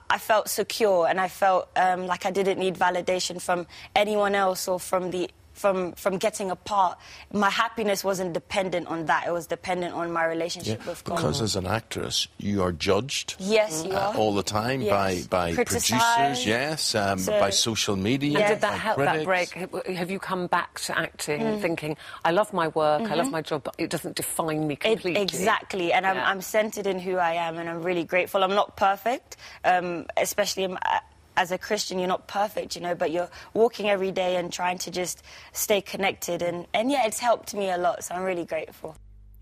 I 0.10 0.18
felt 0.18 0.50
secure 0.50 1.08
and 1.08 1.20
I 1.20 1.28
felt 1.28 1.70
um, 1.76 2.08
like 2.08 2.26
I 2.26 2.32
didn't 2.32 2.58
need 2.58 2.76
validation 2.76 3.40
from 3.40 3.68
anyone 3.96 4.34
else 4.34 4.68
or 4.68 4.80
from 4.80 5.12
the 5.12 5.30
from 5.54 5.94
from 5.94 6.18
getting 6.18 6.52
apart. 6.52 6.98
My 7.32 7.50
happiness 7.50 8.04
wasn't 8.04 8.34
dependent 8.34 8.88
on 8.88 9.06
that; 9.06 9.28
it 9.28 9.32
was 9.32 9.48
dependent 9.48 9.94
on 9.96 10.12
my 10.12 10.26
relationship 10.26 10.86
with 10.86 11.04
God. 11.04 11.16
Because 11.16 11.42
as 11.42 11.56
an 11.56 11.66
actress, 11.68 12.28
you 12.38 12.62
are 12.64 12.72
judged 12.72 13.36
yes, 13.40 13.84
you 13.86 13.92
uh, 13.94 14.12
are. 14.14 14.16
all 14.16 14.34
the 14.34 14.44
time 14.44 14.82
Yes. 14.82 15.28
by, 15.28 15.50
by 15.50 15.56
producers, 15.56 16.46
yes, 16.46 16.96
um, 16.96 17.20
So- 17.20 17.40
by 17.40 17.50
social 17.52 17.96
media. 17.96 18.40
And 18.40 18.48
Did 18.48 18.62
that 18.62 18.72
by 18.72 18.78
help 18.78 18.98
that 18.98 19.24
break? 19.24 19.54
Have- 19.54 19.86
Have 19.96 20.12
you 20.12 20.20
come 20.20 20.48
back 20.48 20.80
to 20.82 20.98
acting 20.98 21.42
Mm. 21.42 21.62
thinking, 21.62 21.98
I 22.26 22.32
love 22.32 22.52
my 22.54 22.68
work, 22.70 23.10
I 23.10 23.16
love 23.16 23.32
my 23.32 23.42
job, 23.42 23.64
but 23.64 23.76
it 23.78 23.90
doesn't 23.90 24.16
define 24.16 24.68
me 24.68 24.74
It- 24.74 24.80
completely? 24.82 25.22
exactly, 25.22 25.94
and 25.94 26.06
I'm, 26.06 26.18
I'm 26.18 26.42
centered 26.42 26.88
in 26.88 27.00
who 27.00 27.18
I 27.18 27.34
am, 27.34 27.58
and 27.58 27.70
I'm 27.70 27.84
really 27.84 28.04
grateful. 28.04 28.44
I'm 28.44 28.56
not 28.56 28.76
perfect, 28.78 29.38
um, 29.64 30.06
especially 30.18 30.64
in, 30.64 30.78
uh, 30.78 31.00
as 31.36 31.52
a 31.52 31.58
Christian. 31.58 32.00
You're 32.00 32.08
not 32.08 32.28
perfect, 32.28 32.76
you 32.76 32.82
know, 32.82 32.96
but 32.96 33.12
you're 33.12 33.30
walking 33.54 33.90
every 33.90 34.12
day 34.12 34.38
and 34.38 34.52
trying 34.52 34.78
to 34.80 34.92
just 34.92 35.24
stay 35.52 35.82
connected, 35.82 36.42
and, 36.42 36.68
and 36.74 36.92
yeah, 36.92 37.06
it's 37.06 37.20
helped 37.20 37.54
me 37.54 37.70
a 37.70 37.78
lot. 37.78 38.04
So 38.04 38.16
I'm 38.16 38.24
really 38.24 38.46
grateful. 38.46 38.96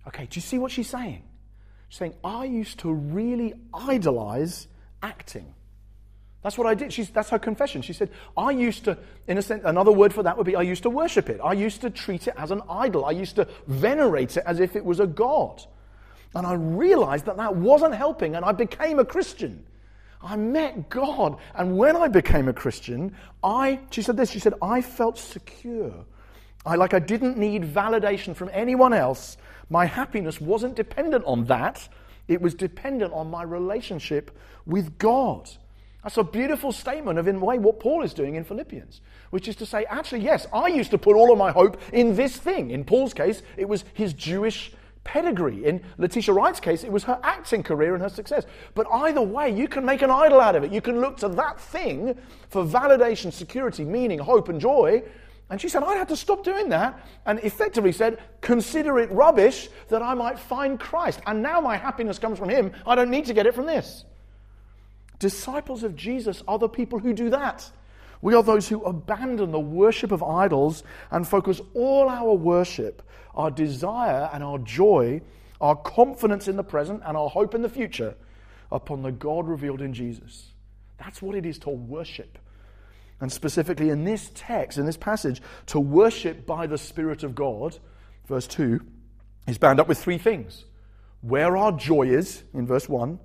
Okay, 0.08 0.28
do 0.30 0.38
you 0.38 0.42
see 0.42 0.58
what 0.58 0.72
she's 0.72 0.90
saying? 0.90 1.24
She's 1.90 2.00
saying, 2.00 2.16
I 2.24 2.46
used 2.46 2.80
to 2.80 2.92
really 2.92 3.54
idolize 3.74 4.68
acting. 5.04 5.54
That's 6.42 6.58
what 6.58 6.66
I 6.66 6.74
did. 6.74 6.92
She's, 6.92 7.10
that's 7.10 7.30
her 7.30 7.38
confession. 7.38 7.84
She 7.84 7.94
said, 7.94 8.10
I 8.36 8.50
used 8.52 8.86
to, 8.86 8.98
in 9.28 9.38
a 9.38 9.42
sense, 9.42 9.62
another 9.64 9.92
word 9.92 10.12
for 10.12 10.24
that 10.24 10.38
would 10.38 10.48
be 10.48 10.56
I 10.56 10.64
used 10.64 10.84
to 10.84 10.90
worship 10.90 11.30
it. 11.30 11.40
I 11.44 11.54
used 11.54 11.82
to 11.82 11.92
treat 11.92 12.28
it 12.28 12.34
as 12.36 12.50
an 12.50 12.62
idol. 12.68 13.06
I 13.06 13.12
used 13.12 13.36
to 13.36 13.48
venerate 13.68 14.38
it 14.38 14.44
as 14.48 14.60
if 14.60 14.76
it 14.76 14.84
was 14.84 15.00
a 15.00 15.06
god. 15.06 15.62
And 16.34 16.48
I 16.48 16.54
realized 16.54 17.26
that 17.26 17.38
that 17.38 17.56
wasn't 17.56 17.94
helping, 17.94 18.36
and 18.36 18.44
I 18.44 18.54
became 18.54 18.98
a 18.98 19.06
Christian. 19.06 19.66
I 20.24 20.36
met 20.36 20.90
God. 20.90 21.38
And 21.56 21.78
when 21.78 21.96
I 21.96 22.08
became 22.08 22.48
a 22.48 22.54
Christian, 22.54 23.16
I, 23.44 23.80
she 23.90 24.02
said 24.02 24.18
this, 24.18 24.32
she 24.32 24.40
said, 24.40 24.54
I 24.62 24.82
felt 24.82 25.18
secure. 25.18 25.94
I, 26.66 26.76
like 26.76 26.94
I 26.94 27.00
didn't 27.00 27.38
need 27.38 27.64
validation 27.64 28.36
from 28.36 28.50
anyone 28.54 28.94
else. 28.94 29.38
My 29.70 29.86
happiness 29.86 30.40
wasn't 30.40 30.76
dependent 30.76 31.26
on 31.26 31.46
that. 31.46 31.88
It 32.28 32.42
was 32.42 32.54
dependent 32.54 33.14
on 33.14 33.30
my 33.30 33.44
relationship 33.44 34.38
with 34.66 34.98
God. 34.98 35.50
That's 36.04 36.18
a 36.18 36.24
beautiful 36.24 36.72
statement 36.72 37.20
of, 37.20 37.28
in 37.28 37.36
a 37.36 37.40
way, 37.40 37.60
what 37.60 37.80
Paul 37.80 38.04
is 38.04 38.14
doing 38.14 38.36
in 38.36 38.44
Philippians, 38.44 39.02
which 39.30 39.48
is 39.48 39.56
to 39.58 39.66
say, 39.66 39.86
actually, 39.86 40.22
yes, 40.22 40.48
I 40.52 40.68
used 40.68 40.92
to 40.92 40.98
put 40.98 41.16
all 41.16 41.32
of 41.32 41.38
my 41.38 41.52
hope 41.52 41.80
in 41.94 42.16
this 42.16 42.38
thing. 42.38 42.72
In 42.72 42.84
Paul's 42.84 43.14
case, 43.14 43.44
it 43.56 43.68
was 43.68 43.86
his 43.94 44.14
Jewish 44.14 44.72
pedigree. 45.04 45.66
In 45.66 45.82
Letitia 45.98 46.34
Wright's 46.34 46.60
case, 46.60 46.84
it 46.84 46.92
was 46.92 47.04
her 47.06 47.20
acting 47.24 47.64
career 47.64 47.94
and 47.94 48.04
her 48.04 48.10
success. 48.10 48.46
But 48.76 48.88
either 48.92 49.22
way, 49.22 49.50
you 49.50 49.68
can 49.68 49.86
make 49.86 50.02
an 50.02 50.12
idol 50.12 50.40
out 50.40 50.56
of 50.56 50.64
it. 50.64 50.72
You 50.72 50.82
can 50.82 51.02
look 51.02 51.18
to 51.18 51.30
that 51.30 51.60
thing 51.60 52.18
for 52.50 52.64
validation, 52.64 53.34
security, 53.34 53.84
meaning, 53.84 54.20
hope, 54.20 54.50
and 54.50 54.60
joy. 54.60 55.04
And 55.50 55.60
she 55.60 55.68
said, 55.68 55.84
I 55.84 55.96
had 55.96 56.08
to 56.10 56.16
stop 56.16 56.44
doing 56.44 56.70
that 56.70 57.06
and 57.26 57.40
effectively 57.40 57.92
said, 57.92 58.20
consider 58.40 59.00
it 59.00 59.12
rubbish 59.12 59.70
that 59.90 60.02
I 60.02 60.14
might 60.14 60.40
find 60.40 60.80
Christ. 60.80 61.20
And 61.28 61.42
now 61.42 61.60
my 61.60 61.76
happiness 61.76 62.20
comes 62.20 62.40
from 62.40 62.50
Him. 62.50 62.72
I 62.88 62.96
don't 62.96 63.10
need 63.10 63.26
to 63.26 63.34
get 63.34 63.46
it 63.46 63.54
from 63.54 63.66
this. 63.66 64.06
Disciples 65.20 65.84
of 65.84 65.96
Jesus 65.96 66.42
are 66.48 66.58
the 66.58 66.70
people 66.70 67.00
who 67.00 67.14
do 67.14 67.30
that. 67.32 67.70
We 68.22 68.36
are 68.36 68.44
those 68.44 68.68
who 68.68 68.84
abandon 68.84 69.52
the 69.52 69.60
worship 69.60 70.12
of 70.12 70.22
idols 70.22 70.84
and 71.10 71.28
focus 71.28 71.60
all 71.74 72.08
our 72.08 72.34
worship, 72.34 73.02
our 73.34 73.50
desire 73.50 74.30
and 74.32 74.44
our 74.44 74.60
joy, 74.60 75.22
our 75.60 75.76
confidence 75.76 76.48
in 76.48 76.56
the 76.56 76.64
present 76.64 77.02
and 77.06 77.18
our 77.18 77.30
hope 77.30 77.56
in 77.56 77.62
the 77.62 77.70
future 77.70 78.16
upon 78.72 79.02
the 79.02 79.12
God 79.12 79.48
revealed 79.48 79.82
in 79.82 79.94
Jesus. 79.94 80.52
That's 80.98 81.22
what 81.22 81.36
it 81.36 81.46
is 81.46 81.58
to 81.60 81.70
worship. 81.70 82.38
And 83.20 83.32
specifically 83.32 83.90
in 83.90 84.04
this 84.04 84.32
text, 84.34 84.78
in 84.78 84.86
this 84.86 84.98
passage, 84.98 85.42
to 85.68 85.80
worship 85.80 86.46
by 86.46 86.68
the 86.68 86.78
Spirit 86.78 87.24
of 87.24 87.36
God, 87.36 87.78
verse 88.28 88.48
2, 88.48 88.80
is 89.48 89.58
bound 89.58 89.80
up 89.80 89.88
with 89.88 89.98
three 89.98 90.18
things 90.18 90.66
where 91.22 91.56
our 91.56 91.72
joy 91.72 92.04
is, 92.04 92.44
in 92.54 92.66
verse 92.66 92.90
1, 92.90 93.20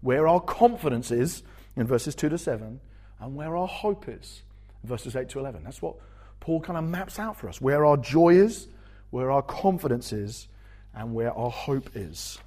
where 0.00 0.26
our 0.26 0.40
confidence 0.40 1.10
is, 1.10 1.42
in 1.76 1.86
verses 1.86 2.14
2 2.14 2.30
to 2.30 2.38
7, 2.38 2.80
and 3.22 3.36
where 3.36 3.56
our 3.56 3.68
hope 3.68 4.08
is, 4.08 4.42
verses 4.82 5.14
8 5.14 5.28
to 5.30 5.38
11. 5.38 5.62
That's 5.62 5.80
what 5.80 5.94
Paul 6.40 6.60
kind 6.60 6.76
of 6.76 6.84
maps 6.84 7.20
out 7.20 7.36
for 7.36 7.48
us 7.48 7.60
where 7.60 7.86
our 7.86 7.96
joy 7.96 8.30
is, 8.30 8.66
where 9.10 9.30
our 9.30 9.42
confidence 9.42 10.12
is, 10.12 10.48
and 10.92 11.14
where 11.14 11.32
our 11.32 11.50
hope 11.50 11.90
is. 11.94 12.38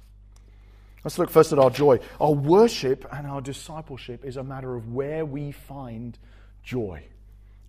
Let's 1.02 1.18
look 1.18 1.30
first 1.30 1.52
at 1.52 1.58
our 1.58 1.70
joy. 1.70 2.00
Our 2.20 2.32
worship 2.32 3.06
and 3.10 3.26
our 3.26 3.40
discipleship 3.40 4.24
is 4.24 4.36
a 4.36 4.44
matter 4.44 4.76
of 4.76 4.92
where 4.92 5.24
we 5.24 5.50
find 5.50 6.18
joy. 6.62 7.04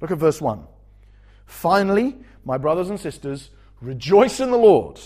Look 0.01 0.11
at 0.11 0.17
verse 0.17 0.41
1. 0.41 0.63
Finally, 1.45 2.17
my 2.43 2.57
brothers 2.57 2.89
and 2.89 2.99
sisters, 2.99 3.51
rejoice 3.79 4.41
in 4.41 4.51
the 4.51 4.57
Lord. 4.57 4.99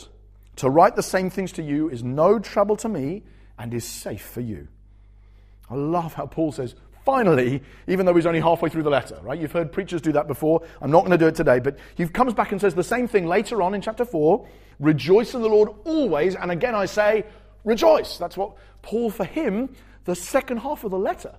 To 0.56 0.70
write 0.70 0.96
the 0.96 1.04
same 1.04 1.30
things 1.30 1.52
to 1.54 1.62
you 1.62 1.90
is 1.90 2.04
no 2.04 2.40
trouble 2.40 2.78
to 2.78 2.90
me 2.90 3.24
and 3.60 3.72
is 3.76 3.86
safe 3.86 4.24
for 4.24 4.42
you. 4.42 4.70
I 5.70 5.76
love 5.76 6.16
how 6.16 6.26
Paul 6.26 6.52
says, 6.52 6.74
finally, 7.06 7.62
even 7.88 8.06
though 8.06 8.14
he's 8.14 8.26
only 8.26 8.40
halfway 8.40 8.70
through 8.70 8.84
the 8.84 8.90
letter, 8.90 9.20
right? 9.22 9.40
You've 9.40 9.52
heard 9.52 9.72
preachers 9.72 10.02
do 10.02 10.12
that 10.14 10.28
before. 10.28 10.62
I'm 10.82 10.92
not 10.92 11.00
going 11.00 11.12
to 11.12 11.18
do 11.18 11.28
it 11.28 11.36
today, 11.36 11.60
but 11.60 11.78
he 11.96 12.08
comes 12.08 12.34
back 12.34 12.52
and 12.52 12.62
says 12.62 12.76
the 12.76 12.84
same 12.84 13.08
thing 13.08 13.26
later 13.26 13.62
on 13.62 13.74
in 13.74 13.82
chapter 13.82 14.06
4 14.06 14.48
rejoice 14.80 15.36
in 15.36 15.42
the 15.42 15.48
Lord 15.48 15.70
always. 15.86 16.36
And 16.36 16.52
again, 16.52 16.76
I 16.76 16.86
say, 16.86 17.24
rejoice. 17.64 18.18
That's 18.18 18.36
what 18.36 18.56
Paul, 18.82 19.10
for 19.10 19.26
him, 19.26 19.76
the 20.06 20.16
second 20.16 20.58
half 20.58 20.84
of 20.84 20.92
the 20.92 20.98
letter 20.98 21.36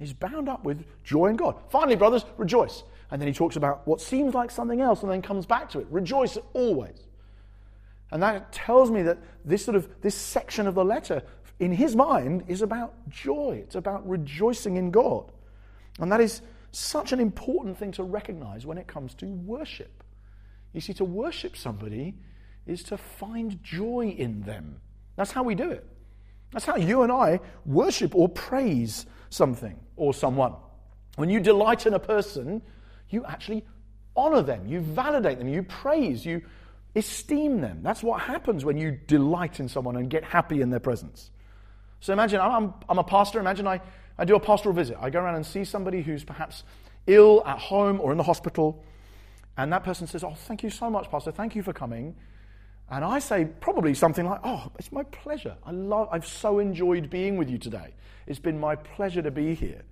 is 0.00 0.12
bound 0.12 0.48
up 0.48 0.64
with 0.64 0.84
joy 1.02 1.28
in 1.28 1.36
God. 1.36 1.56
Finally, 1.70 1.96
brothers, 1.96 2.24
rejoice. 2.36 2.82
And 3.10 3.20
then 3.20 3.28
he 3.28 3.34
talks 3.34 3.56
about 3.56 3.86
what 3.86 4.00
seems 4.00 4.34
like 4.34 4.50
something 4.50 4.80
else 4.80 5.02
and 5.02 5.10
then 5.10 5.22
comes 5.22 5.46
back 5.46 5.70
to 5.70 5.80
it. 5.80 5.86
Rejoice 5.90 6.36
always. 6.52 7.06
And 8.10 8.22
that 8.22 8.52
tells 8.52 8.90
me 8.90 9.02
that 9.02 9.18
this 9.44 9.64
sort 9.64 9.76
of 9.76 9.88
this 10.00 10.14
section 10.14 10.66
of 10.66 10.74
the 10.74 10.84
letter 10.84 11.22
in 11.58 11.72
his 11.72 11.96
mind 11.96 12.44
is 12.48 12.62
about 12.62 13.08
joy. 13.08 13.60
It's 13.62 13.74
about 13.74 14.08
rejoicing 14.08 14.76
in 14.76 14.90
God. 14.90 15.32
And 15.98 16.12
that 16.12 16.20
is 16.20 16.42
such 16.70 17.12
an 17.12 17.20
important 17.20 17.78
thing 17.78 17.92
to 17.92 18.02
recognize 18.02 18.66
when 18.66 18.76
it 18.76 18.86
comes 18.86 19.14
to 19.14 19.26
worship. 19.26 20.04
You 20.72 20.80
see, 20.80 20.92
to 20.94 21.04
worship 21.04 21.56
somebody 21.56 22.14
is 22.66 22.82
to 22.84 22.98
find 22.98 23.62
joy 23.62 24.14
in 24.18 24.42
them. 24.42 24.80
That's 25.16 25.32
how 25.32 25.42
we 25.42 25.54
do 25.54 25.70
it. 25.70 25.86
That's 26.52 26.66
how 26.66 26.76
you 26.76 27.02
and 27.02 27.10
I 27.10 27.40
worship 27.64 28.14
or 28.14 28.28
praise 28.28 29.06
something 29.30 29.78
or 29.96 30.12
someone. 30.12 30.54
When 31.16 31.30
you 31.30 31.40
delight 31.40 31.86
in 31.86 31.94
a 31.94 31.98
person, 31.98 32.60
you 33.08 33.24
actually 33.24 33.64
honor 34.14 34.42
them, 34.42 34.66
you 34.66 34.80
validate 34.80 35.38
them, 35.38 35.48
you 35.48 35.62
praise, 35.62 36.26
you 36.26 36.42
esteem 36.94 37.60
them. 37.60 37.80
That's 37.82 38.02
what 38.02 38.20
happens 38.20 38.64
when 38.64 38.76
you 38.76 38.98
delight 39.06 39.60
in 39.60 39.68
someone 39.68 39.96
and 39.96 40.10
get 40.10 40.24
happy 40.24 40.60
in 40.60 40.70
their 40.70 40.80
presence. 40.80 41.30
So 42.06 42.12
imagine 42.12 42.40
I'm, 42.40 42.72
I'm 42.88 43.00
a 43.00 43.02
pastor. 43.02 43.40
Imagine 43.40 43.66
I, 43.66 43.80
I 44.16 44.24
do 44.24 44.36
a 44.36 44.40
pastoral 44.40 44.72
visit. 44.72 44.96
I 45.00 45.10
go 45.10 45.18
around 45.18 45.34
and 45.34 45.44
see 45.44 45.64
somebody 45.64 46.02
who's 46.02 46.22
perhaps 46.22 46.62
ill 47.08 47.42
at 47.44 47.58
home 47.58 48.00
or 48.00 48.12
in 48.12 48.16
the 48.16 48.22
hospital. 48.22 48.80
And 49.56 49.72
that 49.72 49.82
person 49.82 50.06
says, 50.06 50.22
Oh, 50.22 50.34
thank 50.34 50.62
you 50.62 50.70
so 50.70 50.88
much, 50.88 51.10
Pastor. 51.10 51.32
Thank 51.32 51.56
you 51.56 51.64
for 51.64 51.72
coming. 51.72 52.14
And 52.88 53.04
I 53.04 53.18
say 53.18 53.46
probably 53.60 53.92
something 53.92 54.24
like, 54.24 54.38
Oh, 54.44 54.70
it's 54.78 54.92
my 54.92 55.02
pleasure. 55.02 55.56
I 55.64 55.72
love, 55.72 56.08
I've 56.12 56.28
so 56.28 56.60
enjoyed 56.60 57.10
being 57.10 57.38
with 57.38 57.50
you 57.50 57.58
today. 57.58 57.92
It's 58.28 58.38
been 58.38 58.60
my 58.60 58.76
pleasure 58.76 59.22
to 59.22 59.32
be 59.32 59.56
here. 59.56 59.82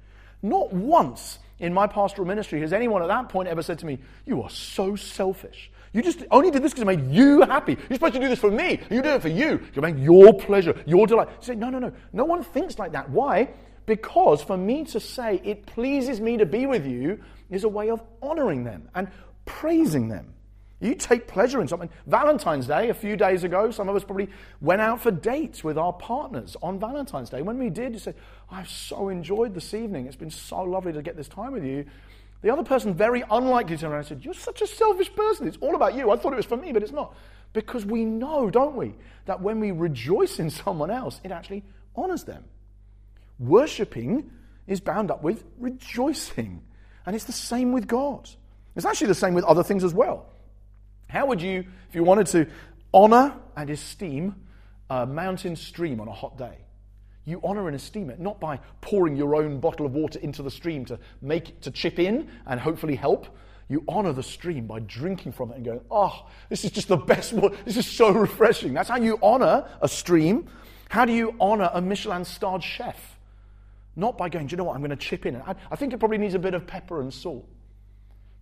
Not 0.40 0.72
once 0.72 1.40
in 1.58 1.74
my 1.74 1.88
pastoral 1.88 2.28
ministry 2.28 2.60
has 2.60 2.72
anyone 2.72 3.02
at 3.02 3.08
that 3.08 3.28
point 3.28 3.48
ever 3.48 3.62
said 3.62 3.80
to 3.80 3.86
me, 3.86 3.98
You 4.24 4.40
are 4.44 4.50
so 4.50 4.94
selfish. 4.94 5.68
You 5.94 6.02
just 6.02 6.24
only 6.30 6.50
did 6.50 6.62
this 6.62 6.72
because 6.72 6.82
it 6.82 6.86
made 6.86 7.10
you 7.10 7.40
happy. 7.42 7.78
You're 7.88 7.94
supposed 7.94 8.14
to 8.14 8.20
do 8.20 8.28
this 8.28 8.40
for 8.40 8.50
me. 8.50 8.80
You 8.90 9.00
do 9.00 9.10
it 9.10 9.22
for 9.22 9.28
you. 9.28 9.60
You 9.74 9.80
make 9.80 9.96
your 9.96 10.34
pleasure, 10.34 10.74
your 10.86 11.06
delight. 11.06 11.28
You 11.40 11.46
say, 11.46 11.54
no, 11.54 11.70
no, 11.70 11.78
no. 11.78 11.92
No 12.12 12.24
one 12.24 12.42
thinks 12.42 12.78
like 12.78 12.92
that. 12.92 13.08
Why? 13.08 13.48
Because 13.86 14.42
for 14.42 14.56
me 14.56 14.84
to 14.86 14.98
say 14.98 15.40
it 15.44 15.66
pleases 15.66 16.20
me 16.20 16.36
to 16.38 16.46
be 16.46 16.66
with 16.66 16.84
you 16.84 17.20
is 17.48 17.62
a 17.62 17.68
way 17.68 17.90
of 17.90 18.02
honoring 18.20 18.64
them 18.64 18.88
and 18.94 19.08
praising 19.44 20.08
them. 20.08 20.34
You 20.80 20.94
take 20.94 21.28
pleasure 21.28 21.60
in 21.60 21.68
something. 21.68 21.88
Valentine's 22.06 22.66
Day, 22.66 22.90
a 22.90 22.94
few 22.94 23.16
days 23.16 23.44
ago, 23.44 23.70
some 23.70 23.88
of 23.88 23.96
us 23.96 24.04
probably 24.04 24.28
went 24.60 24.82
out 24.82 25.00
for 25.00 25.10
dates 25.10 25.62
with 25.62 25.78
our 25.78 25.92
partners 25.92 26.56
on 26.62 26.78
Valentine's 26.78 27.30
Day. 27.30 27.40
When 27.40 27.58
we 27.58 27.70
did, 27.70 27.92
you 27.94 27.98
said, 27.98 28.16
I've 28.50 28.68
so 28.68 29.08
enjoyed 29.08 29.54
this 29.54 29.72
evening. 29.72 30.06
It's 30.06 30.16
been 30.16 30.30
so 30.30 30.62
lovely 30.62 30.92
to 30.92 31.00
get 31.00 31.16
this 31.16 31.28
time 31.28 31.52
with 31.52 31.64
you. 31.64 31.86
The 32.44 32.52
other 32.52 32.62
person, 32.62 32.92
very 32.92 33.24
unlikely, 33.30 33.78
turned 33.78 33.94
around 33.94 34.00
and 34.00 34.06
said, 34.06 34.22
You're 34.22 34.34
such 34.34 34.60
a 34.60 34.66
selfish 34.66 35.10
person. 35.14 35.48
It's 35.48 35.56
all 35.62 35.74
about 35.74 35.94
you. 35.94 36.10
I 36.10 36.16
thought 36.18 36.34
it 36.34 36.36
was 36.36 36.44
for 36.44 36.58
me, 36.58 36.72
but 36.72 36.82
it's 36.82 36.92
not. 36.92 37.16
Because 37.54 37.86
we 37.86 38.04
know, 38.04 38.50
don't 38.50 38.76
we, 38.76 38.92
that 39.24 39.40
when 39.40 39.60
we 39.60 39.70
rejoice 39.70 40.38
in 40.38 40.50
someone 40.50 40.90
else, 40.90 41.22
it 41.24 41.32
actually 41.32 41.64
honors 41.96 42.24
them. 42.24 42.44
Worshipping 43.38 44.30
is 44.66 44.78
bound 44.78 45.10
up 45.10 45.22
with 45.22 45.42
rejoicing. 45.58 46.62
And 47.06 47.16
it's 47.16 47.24
the 47.24 47.32
same 47.32 47.72
with 47.72 47.86
God. 47.86 48.28
It's 48.76 48.84
actually 48.84 49.06
the 49.06 49.14
same 49.14 49.32
with 49.32 49.44
other 49.44 49.62
things 49.62 49.82
as 49.82 49.94
well. 49.94 50.26
How 51.08 51.24
would 51.24 51.40
you, 51.40 51.64
if 51.88 51.94
you 51.94 52.04
wanted 52.04 52.26
to 52.26 52.46
honor 52.92 53.34
and 53.56 53.70
esteem 53.70 54.34
a 54.90 55.06
mountain 55.06 55.56
stream 55.56 55.98
on 55.98 56.08
a 56.08 56.12
hot 56.12 56.36
day? 56.36 56.58
You 57.24 57.40
honor 57.42 57.66
and 57.66 57.76
esteem 57.76 58.10
it 58.10 58.20
not 58.20 58.40
by 58.40 58.60
pouring 58.80 59.16
your 59.16 59.34
own 59.34 59.58
bottle 59.58 59.86
of 59.86 59.92
water 59.92 60.18
into 60.18 60.42
the 60.42 60.50
stream 60.50 60.84
to 60.86 60.98
make 61.22 61.60
to 61.62 61.70
chip 61.70 61.98
in 61.98 62.28
and 62.46 62.60
hopefully 62.60 62.96
help. 62.96 63.26
You 63.68 63.82
honor 63.88 64.12
the 64.12 64.22
stream 64.22 64.66
by 64.66 64.80
drinking 64.80 65.32
from 65.32 65.50
it 65.50 65.56
and 65.56 65.64
going, 65.64 65.80
oh, 65.90 66.26
this 66.50 66.64
is 66.64 66.70
just 66.70 66.88
the 66.88 66.98
best 66.98 67.32
water. 67.32 67.56
This 67.64 67.78
is 67.78 67.86
so 67.86 68.10
refreshing. 68.10 68.74
That's 68.74 68.90
how 68.90 68.96
you 68.98 69.18
honor 69.22 69.66
a 69.80 69.88
stream. 69.88 70.50
How 70.90 71.06
do 71.06 71.12
you 71.12 71.34
honor 71.40 71.70
a 71.72 71.80
Michelin 71.80 72.26
starred 72.26 72.62
chef? 72.62 73.18
Not 73.96 74.18
by 74.18 74.28
going, 74.28 74.48
do 74.48 74.52
you 74.52 74.56
know 74.58 74.64
what, 74.64 74.74
I'm 74.74 74.80
going 74.80 74.90
to 74.90 74.96
chip 74.96 75.24
in. 75.24 75.36
I, 75.36 75.54
I 75.70 75.76
think 75.76 75.94
it 75.94 75.98
probably 75.98 76.18
needs 76.18 76.34
a 76.34 76.38
bit 76.38 76.52
of 76.52 76.66
pepper 76.66 77.00
and 77.00 77.12
salt. 77.12 77.48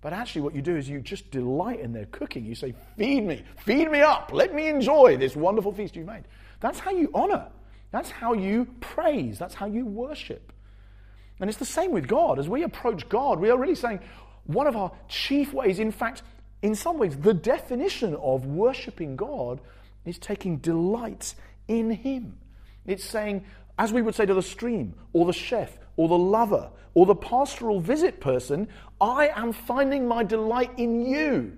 But 0.00 0.12
actually, 0.12 0.42
what 0.42 0.56
you 0.56 0.62
do 0.62 0.76
is 0.76 0.88
you 0.88 1.00
just 1.00 1.30
delight 1.30 1.78
in 1.78 1.92
their 1.92 2.06
cooking. 2.06 2.44
You 2.44 2.56
say, 2.56 2.74
Feed 2.98 3.24
me, 3.24 3.44
feed 3.58 3.88
me 3.88 4.00
up, 4.00 4.32
let 4.32 4.52
me 4.52 4.66
enjoy 4.66 5.16
this 5.16 5.36
wonderful 5.36 5.72
feast 5.72 5.94
you've 5.94 6.06
made. 6.06 6.24
That's 6.58 6.80
how 6.80 6.90
you 6.90 7.08
honor. 7.14 7.46
That's 7.92 8.11
how 8.11 8.32
you 8.32 8.66
praise. 8.80 9.38
That's 9.38 9.54
how 9.54 9.66
you 9.66 9.87
worship. 9.87 10.52
And 11.38 11.49
it's 11.49 11.58
the 11.58 11.64
same 11.64 11.92
with 11.92 12.08
God. 12.08 12.38
As 12.38 12.49
we 12.49 12.62
approach 12.62 13.08
God, 13.08 13.38
we 13.38 13.50
are 13.50 13.58
really 13.58 13.75
saying 13.75 14.00
one 14.44 14.66
of 14.66 14.76
our 14.76 14.90
chief 15.08 15.52
ways, 15.52 15.78
in 15.78 15.92
fact, 15.92 16.22
in 16.62 16.75
some 16.75 16.99
ways, 16.99 17.16
the 17.16 17.34
definition 17.34 18.14
of 18.16 18.46
worshiping 18.46 19.16
God 19.16 19.61
is 20.04 20.18
taking 20.18 20.58
delight 20.58 21.34
in 21.68 21.90
Him. 21.90 22.38
It's 22.87 23.04
saying, 23.04 23.44
as 23.78 23.92
we 23.92 24.02
would 24.02 24.14
say 24.14 24.26
to 24.26 24.34
the 24.34 24.42
stream, 24.42 24.94
or 25.12 25.26
the 25.26 25.32
chef, 25.32 25.78
or 25.96 26.08
the 26.08 26.18
lover, 26.18 26.70
or 26.94 27.06
the 27.06 27.14
pastoral 27.14 27.80
visit 27.80 28.20
person, 28.20 28.68
I 29.00 29.28
am 29.34 29.52
finding 29.52 30.06
my 30.06 30.25
delight 30.25 30.70
in 30.76 31.04
you. 31.04 31.56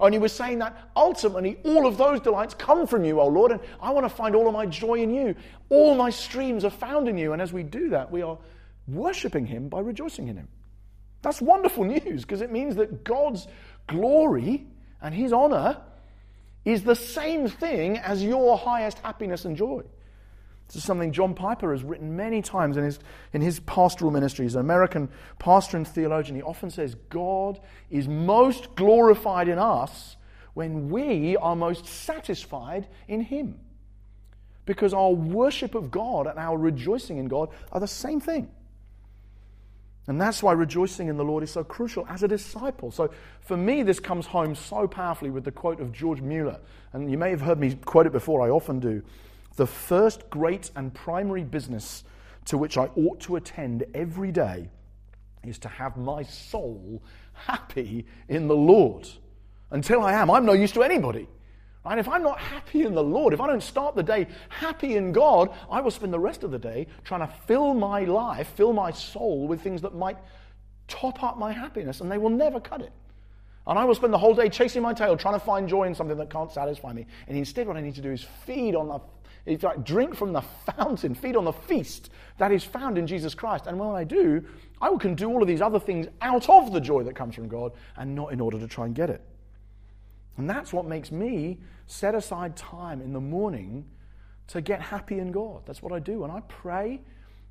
And 0.00 0.14
he 0.14 0.18
was 0.18 0.32
saying 0.32 0.58
that 0.60 0.76
ultimately 0.96 1.58
all 1.64 1.86
of 1.86 1.98
those 1.98 2.20
delights 2.20 2.54
come 2.54 2.86
from 2.86 3.04
you, 3.04 3.20
O 3.20 3.26
Lord, 3.26 3.52
and 3.52 3.60
I 3.80 3.90
want 3.90 4.04
to 4.06 4.14
find 4.14 4.34
all 4.34 4.46
of 4.46 4.54
my 4.54 4.66
joy 4.66 4.94
in 4.94 5.10
you. 5.10 5.34
All 5.68 5.94
my 5.94 6.10
streams 6.10 6.64
are 6.64 6.70
found 6.70 7.08
in 7.08 7.18
you. 7.18 7.32
And 7.32 7.42
as 7.42 7.52
we 7.52 7.62
do 7.62 7.90
that, 7.90 8.10
we 8.10 8.22
are 8.22 8.38
worshipping 8.88 9.46
him 9.46 9.68
by 9.68 9.80
rejoicing 9.80 10.28
in 10.28 10.36
him. 10.36 10.48
That's 11.22 11.40
wonderful 11.40 11.84
news 11.84 12.22
because 12.22 12.40
it 12.40 12.50
means 12.50 12.76
that 12.76 13.04
God's 13.04 13.46
glory 13.86 14.66
and 15.02 15.14
his 15.14 15.32
honor 15.32 15.82
is 16.64 16.82
the 16.82 16.96
same 16.96 17.48
thing 17.48 17.98
as 17.98 18.22
your 18.22 18.56
highest 18.56 18.98
happiness 19.00 19.44
and 19.44 19.56
joy. 19.56 19.82
This 20.70 20.76
is 20.76 20.84
something 20.84 21.10
John 21.10 21.34
Piper 21.34 21.72
has 21.72 21.82
written 21.82 22.16
many 22.16 22.42
times 22.42 22.76
in 22.76 22.84
his, 22.84 23.00
in 23.32 23.40
his 23.40 23.58
pastoral 23.58 24.12
ministry. 24.12 24.44
He's 24.44 24.54
an 24.54 24.60
American 24.60 25.08
pastor 25.40 25.76
and 25.76 25.86
theologian. 25.86 26.36
He 26.36 26.42
often 26.42 26.70
says, 26.70 26.94
God 27.08 27.58
is 27.90 28.06
most 28.06 28.76
glorified 28.76 29.48
in 29.48 29.58
us 29.58 30.16
when 30.54 30.88
we 30.90 31.36
are 31.36 31.56
most 31.56 31.86
satisfied 31.86 32.86
in 33.08 33.20
Him. 33.20 33.58
Because 34.64 34.94
our 34.94 35.10
worship 35.10 35.74
of 35.74 35.90
God 35.90 36.28
and 36.28 36.38
our 36.38 36.56
rejoicing 36.56 37.18
in 37.18 37.26
God 37.26 37.48
are 37.72 37.80
the 37.80 37.88
same 37.88 38.20
thing. 38.20 38.48
And 40.06 40.20
that's 40.20 40.42
why 40.42 40.52
rejoicing 40.52 41.08
in 41.08 41.16
the 41.16 41.24
Lord 41.24 41.42
is 41.42 41.50
so 41.50 41.64
crucial 41.64 42.06
as 42.08 42.22
a 42.22 42.28
disciple. 42.28 42.90
So 42.90 43.10
for 43.40 43.56
me, 43.56 43.82
this 43.82 43.98
comes 43.98 44.26
home 44.26 44.54
so 44.54 44.86
powerfully 44.86 45.30
with 45.30 45.44
the 45.44 45.52
quote 45.52 45.80
of 45.80 45.92
George 45.92 46.20
Mueller. 46.20 46.58
And 46.92 47.10
you 47.10 47.18
may 47.18 47.30
have 47.30 47.40
heard 47.40 47.58
me 47.58 47.74
quote 47.74 48.06
it 48.06 48.12
before, 48.12 48.42
I 48.42 48.50
often 48.50 48.80
do. 48.80 49.02
The 49.56 49.66
first 49.66 50.30
great 50.30 50.70
and 50.76 50.92
primary 50.92 51.44
business 51.44 52.04
to 52.46 52.58
which 52.58 52.78
I 52.78 52.86
ought 52.96 53.20
to 53.20 53.36
attend 53.36 53.84
every 53.94 54.32
day 54.32 54.68
is 55.44 55.58
to 55.60 55.68
have 55.68 55.96
my 55.96 56.22
soul 56.22 57.02
happy 57.32 58.06
in 58.28 58.48
the 58.48 58.56
Lord. 58.56 59.08
Until 59.70 60.02
I 60.02 60.12
am, 60.12 60.30
I'm 60.30 60.44
no 60.44 60.52
use 60.52 60.72
to 60.72 60.82
anybody. 60.82 61.28
Right? 61.84 61.98
If 61.98 62.08
I'm 62.08 62.22
not 62.22 62.38
happy 62.38 62.82
in 62.82 62.94
the 62.94 63.02
Lord, 63.02 63.32
if 63.32 63.40
I 63.40 63.46
don't 63.46 63.62
start 63.62 63.94
the 63.94 64.02
day 64.02 64.26
happy 64.48 64.96
in 64.96 65.12
God, 65.12 65.50
I 65.70 65.80
will 65.80 65.90
spend 65.90 66.12
the 66.12 66.18
rest 66.18 66.44
of 66.44 66.50
the 66.50 66.58
day 66.58 66.86
trying 67.04 67.20
to 67.20 67.32
fill 67.46 67.72
my 67.72 68.04
life, 68.04 68.48
fill 68.48 68.72
my 68.72 68.90
soul 68.90 69.46
with 69.46 69.62
things 69.62 69.80
that 69.82 69.94
might 69.94 70.18
top 70.88 71.22
up 71.22 71.38
my 71.38 71.52
happiness, 71.52 72.00
and 72.00 72.10
they 72.10 72.18
will 72.18 72.30
never 72.30 72.60
cut 72.60 72.82
it. 72.82 72.92
And 73.66 73.78
I 73.78 73.84
will 73.84 73.94
spend 73.94 74.12
the 74.12 74.18
whole 74.18 74.34
day 74.34 74.48
chasing 74.48 74.82
my 74.82 74.92
tail, 74.92 75.16
trying 75.16 75.34
to 75.34 75.44
find 75.44 75.68
joy 75.68 75.84
in 75.84 75.94
something 75.94 76.16
that 76.18 76.28
can't 76.28 76.50
satisfy 76.50 76.92
me. 76.92 77.06
And 77.28 77.38
instead, 77.38 77.66
what 77.66 77.76
I 77.76 77.80
need 77.80 77.94
to 77.94 78.02
do 78.02 78.10
is 78.10 78.26
feed 78.44 78.74
on 78.74 78.88
the 78.88 78.98
it's 79.46 79.64
like 79.64 79.84
drink 79.84 80.14
from 80.14 80.32
the 80.32 80.42
fountain, 80.42 81.14
feed 81.14 81.36
on 81.36 81.44
the 81.44 81.52
feast 81.52 82.10
that 82.38 82.52
is 82.52 82.64
found 82.64 82.98
in 82.98 83.06
Jesus 83.06 83.34
Christ. 83.34 83.66
And 83.66 83.78
when 83.78 83.90
I 83.90 84.04
do, 84.04 84.44
I 84.80 84.94
can 84.96 85.14
do 85.14 85.28
all 85.28 85.42
of 85.42 85.48
these 85.48 85.60
other 85.60 85.80
things 85.80 86.06
out 86.20 86.48
of 86.48 86.72
the 86.72 86.80
joy 86.80 87.02
that 87.04 87.14
comes 87.14 87.34
from 87.34 87.48
God 87.48 87.72
and 87.96 88.14
not 88.14 88.32
in 88.32 88.40
order 88.40 88.58
to 88.58 88.66
try 88.66 88.86
and 88.86 88.94
get 88.94 89.10
it. 89.10 89.22
And 90.36 90.48
that's 90.48 90.72
what 90.72 90.86
makes 90.86 91.10
me 91.10 91.58
set 91.86 92.14
aside 92.14 92.56
time 92.56 93.00
in 93.00 93.12
the 93.12 93.20
morning 93.20 93.84
to 94.48 94.60
get 94.60 94.80
happy 94.80 95.18
in 95.18 95.32
God. 95.32 95.62
That's 95.66 95.82
what 95.82 95.92
I 95.92 95.98
do. 95.98 96.20
When 96.20 96.30
I 96.30 96.40
pray, 96.48 97.00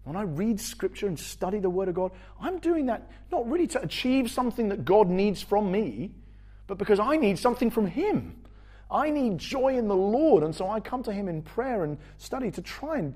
when 0.03 0.15
I 0.15 0.23
read 0.23 0.59
scripture 0.59 1.07
and 1.07 1.19
study 1.19 1.59
the 1.59 1.69
Word 1.69 1.87
of 1.87 1.95
God, 1.95 2.11
I'm 2.41 2.59
doing 2.59 2.87
that 2.87 3.09
not 3.31 3.49
really 3.49 3.67
to 3.67 3.81
achieve 3.81 4.31
something 4.31 4.69
that 4.69 4.85
God 4.85 5.07
needs 5.07 5.41
from 5.41 5.71
me, 5.71 6.11
but 6.67 6.77
because 6.77 6.99
I 6.99 7.17
need 7.17 7.37
something 7.37 7.69
from 7.69 7.87
Him. 7.87 8.41
I 8.91 9.09
need 9.09 9.37
joy 9.37 9.77
in 9.77 9.87
the 9.87 9.95
Lord. 9.95 10.43
And 10.43 10.53
so 10.53 10.69
I 10.69 10.79
come 10.79 11.03
to 11.03 11.13
Him 11.13 11.27
in 11.27 11.41
prayer 11.41 11.83
and 11.83 11.97
study 12.17 12.51
to 12.51 12.61
try 12.61 12.97
and 12.97 13.15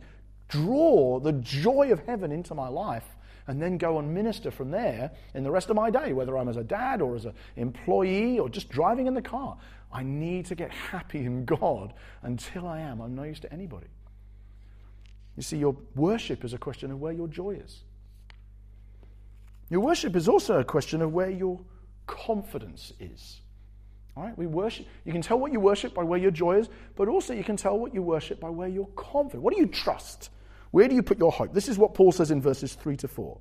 draw 0.49 1.19
the 1.19 1.33
joy 1.33 1.91
of 1.91 1.99
heaven 2.05 2.31
into 2.31 2.53
my 2.53 2.67
life 2.67 3.05
and 3.47 3.61
then 3.61 3.77
go 3.77 3.99
and 3.99 4.13
minister 4.13 4.51
from 4.51 4.71
there 4.71 5.11
in 5.33 5.43
the 5.43 5.51
rest 5.51 5.69
of 5.69 5.75
my 5.75 5.89
day, 5.89 6.13
whether 6.13 6.37
I'm 6.37 6.47
as 6.47 6.57
a 6.57 6.63
dad 6.63 7.01
or 7.01 7.15
as 7.15 7.25
an 7.25 7.33
employee 7.57 8.39
or 8.39 8.49
just 8.49 8.69
driving 8.69 9.07
in 9.07 9.13
the 9.13 9.21
car. 9.21 9.57
I 9.91 10.03
need 10.03 10.45
to 10.47 10.55
get 10.55 10.71
happy 10.71 11.19
in 11.25 11.45
God. 11.45 11.93
Until 12.21 12.67
I 12.67 12.79
am, 12.79 13.01
I'm 13.01 13.15
no 13.15 13.23
use 13.23 13.39
to 13.41 13.51
anybody. 13.51 13.87
You 15.35 15.43
see, 15.43 15.57
your 15.57 15.75
worship 15.95 16.43
is 16.45 16.53
a 16.53 16.57
question 16.57 16.91
of 16.91 16.99
where 16.99 17.11
your 17.11 17.27
joy 17.27 17.51
is. 17.51 17.81
Your 19.69 19.81
worship 19.81 20.15
is 20.15 20.27
also 20.27 20.59
a 20.59 20.63
question 20.63 21.01
of 21.01 21.11
where 21.13 21.29
your 21.29 21.59
confidence 22.05 22.93
is. 22.99 23.41
All 24.15 24.23
right, 24.23 24.37
we 24.37 24.45
worship. 24.45 24.85
You 25.05 25.11
can 25.11 25.21
tell 25.21 25.39
what 25.39 25.51
you 25.51 25.59
worship 25.59 25.93
by 25.93 26.03
where 26.03 26.19
your 26.19 26.31
joy 26.31 26.59
is, 26.59 26.69
but 26.95 27.07
also 27.07 27.33
you 27.33 27.43
can 27.43 27.57
tell 27.57 27.79
what 27.79 27.93
you 27.93 28.03
worship 28.03 28.39
by 28.39 28.49
where 28.49 28.67
you're 28.67 28.89
confident. 28.95 29.41
What 29.43 29.55
do 29.55 29.59
you 29.59 29.67
trust? 29.67 30.29
Where 30.71 30.87
do 30.87 30.95
you 30.95 31.03
put 31.03 31.17
your 31.17 31.31
hope? 31.31 31.53
This 31.53 31.67
is 31.67 31.77
what 31.77 31.93
Paul 31.93 32.11
says 32.11 32.29
in 32.29 32.41
verses 32.41 32.75
3 32.75 32.95
to 32.97 33.07
4. 33.07 33.39